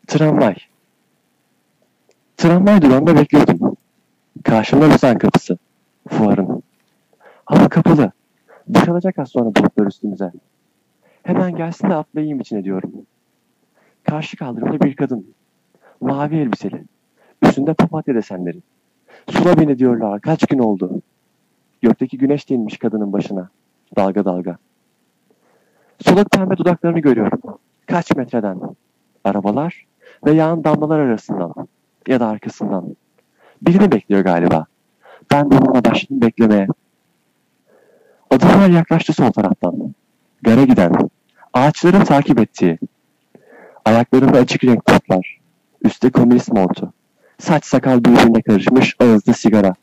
[0.07, 0.55] Tramvay.
[2.37, 3.68] Tramvay durağında bekliyordum.
[4.49, 5.59] Karşımda Lüzan kapısı.
[6.09, 6.63] Fuarın.
[7.45, 8.13] Hava kapalı.
[8.67, 10.33] Boşalacak az sonra bulutlar üstümüze.
[11.23, 12.93] Hemen gelsin de atlayayım içine diyorum.
[14.05, 15.35] Karşı kaldırımda bir kadın.
[16.01, 16.85] Mavi elbiseli.
[17.43, 18.59] Üstünde papatya desenleri.
[19.31, 20.21] Sula beni diyorlar.
[20.21, 21.03] Kaç gün oldu?
[21.83, 23.49] Gökteki güneş değinmiş kadının başına.
[23.97, 24.57] Dalga dalga.
[26.01, 27.41] Soluk pembe dudaklarını görüyorum.
[27.87, 28.61] Kaç metreden?
[29.25, 29.87] Arabalar
[30.27, 31.55] ve yağan damlalar arasından
[32.07, 32.97] ya da arkasından.
[33.63, 34.67] Birini bekliyor galiba.
[35.31, 36.67] Ben de onunla başladım beklemeye.
[38.31, 39.95] Adımlar yaklaştı sol taraftan.
[40.43, 40.93] Gara giden,
[41.53, 42.79] ağaçların takip ettiği.
[43.85, 45.39] Ayaklarında açık renk toplar.
[45.83, 46.93] Üstte komünist montu.
[47.39, 49.75] Saç sakal birbirine karışmış ağızda sigara.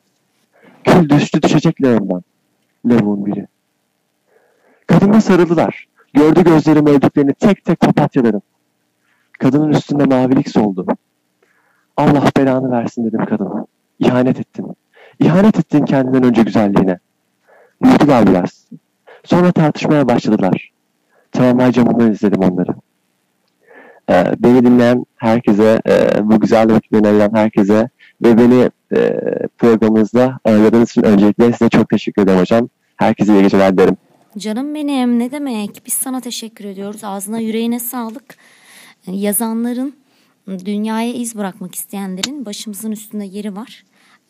[0.84, 2.24] Kül düştü düşecek lağımdan.
[2.86, 3.48] Lavuğun biri.
[4.88, 5.88] Kadına sarıldılar.
[6.14, 8.42] Gördü gözlerim öldüklerini tek tek papatyaların.
[9.40, 10.86] Kadının üstünde mavilik soldu.
[11.98, 13.65] Allah belanı versin dedim kadına.
[14.00, 14.76] İhanet ettin.
[15.20, 17.00] İhanet ettin kendinden önce güzelliğine.
[17.84, 18.66] Uyudular biraz.
[19.24, 20.72] Sonra tartışmaya başladılar.
[21.32, 22.72] Tramvay camından izledim onları.
[24.10, 27.90] Ee, beni dinleyen herkese, e, bu güzel vakitlerini ayıran herkese
[28.24, 29.20] ve beni e,
[29.58, 32.70] programınızda ağırladığınız için öncelikle size çok teşekkür ederim hocam.
[32.98, 33.98] Herkese iyi geceler derim.
[34.38, 35.82] Canım benim ne demek?
[35.86, 37.04] Biz sana teşekkür ediyoruz.
[37.04, 38.36] Ağzına yüreğine sağlık.
[39.08, 39.94] Yazanların,
[40.48, 43.84] dünyaya iz bırakmak isteyenlerin başımızın üstünde yeri var.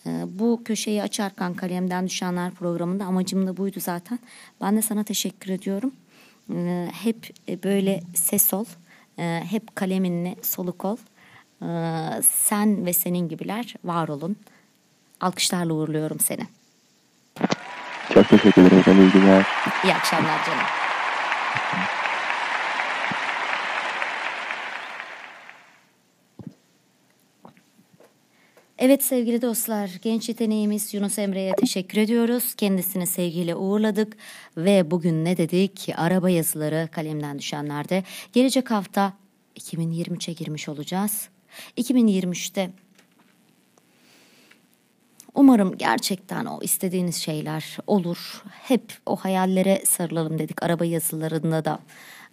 [0.06, 4.20] Ee, Bu köşeyi açarken kalemden düşenler programında amacım da buydu zaten.
[4.62, 5.92] Ben de sana teşekkür ediyorum.
[6.54, 8.66] Ee, hep e, böyle ses ol.
[9.20, 10.98] Ee, hep kaleminle soluk ol.
[12.22, 14.36] Sen ve senin gibiler var olun.
[15.22, 16.42] Alkışlarla uğurluyorum seni.
[18.14, 19.02] Çok teşekkür ederim.
[19.02, 19.46] İyi günler.
[19.84, 20.85] İyi akşamlar canım.
[28.80, 32.56] Evet sevgili dostlar, genç yeteneğimiz Yunus Emre'ye teşekkür ediyoruz.
[32.56, 34.18] Kendisini sevgiyle uğurladık
[34.58, 35.90] ve bugün ne dedik?
[35.96, 38.04] Araba yazıları kalemden düşenlerde.
[38.34, 39.14] Gelecek hafta
[39.60, 41.30] 2023'e girmiş olacağız.
[41.78, 42.70] 2023'te
[45.36, 48.44] Umarım gerçekten o istediğiniz şeyler olur.
[48.52, 50.64] Hep o hayallere sarılalım dedik.
[50.64, 51.80] Araba yazılarında da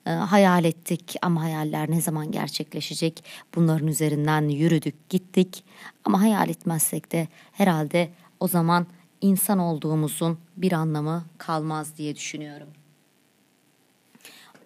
[0.06, 3.24] e, hayal ettik ama hayaller ne zaman gerçekleşecek?
[3.54, 5.64] Bunların üzerinden yürüdük, gittik.
[6.04, 8.10] Ama hayal etmezsek de herhalde
[8.40, 8.86] o zaman
[9.20, 12.68] insan olduğumuzun bir anlamı kalmaz diye düşünüyorum.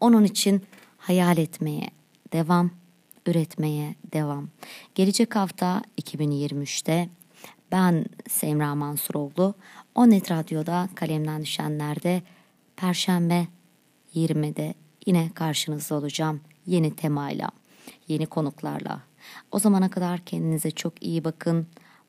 [0.00, 0.62] Onun için
[0.98, 1.90] hayal etmeye
[2.32, 2.70] devam,
[3.26, 4.48] üretmeye devam.
[4.94, 7.08] Gelecek hafta 2023'te
[7.72, 9.54] ben Semra Mansuroğlu.
[9.94, 12.22] Onet Radyo'da kalemden düşenlerde
[12.76, 13.46] Perşembe
[14.14, 14.74] 20'de
[15.06, 16.40] yine karşınızda olacağım.
[16.66, 17.50] Yeni temayla,
[18.08, 19.02] yeni konuklarla.
[19.52, 21.66] O zamana kadar kendinize çok iyi bakın.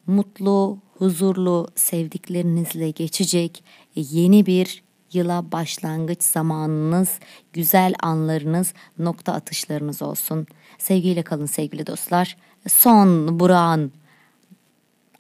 [0.08, 3.64] Mutlu, huzurlu, sevdiklerinizle geçecek
[3.96, 4.84] yeni bir
[5.14, 7.20] yıla başlangıç zamanınız,
[7.54, 10.48] güzel anlarınız, nokta atışlarınız olsun.
[10.78, 12.38] Sevgiyle kalın sevgili dostlar.
[12.68, 13.92] Son Burak'ın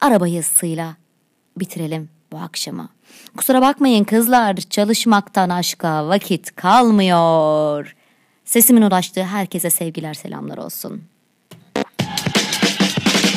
[0.01, 0.95] araba yazısıyla
[1.57, 2.89] bitirelim bu akşamı.
[3.37, 7.95] Kusura bakmayın kızlar çalışmaktan aşka vakit kalmıyor.
[8.45, 11.03] Sesimin ulaştığı herkese sevgiler selamlar olsun.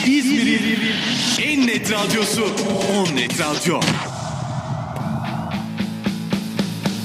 [0.07, 0.95] İzmir'in
[1.43, 2.45] en net radyosu
[2.97, 3.81] On Net Radyo.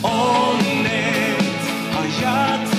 [0.04, 1.42] On net
[1.94, 2.76] hayat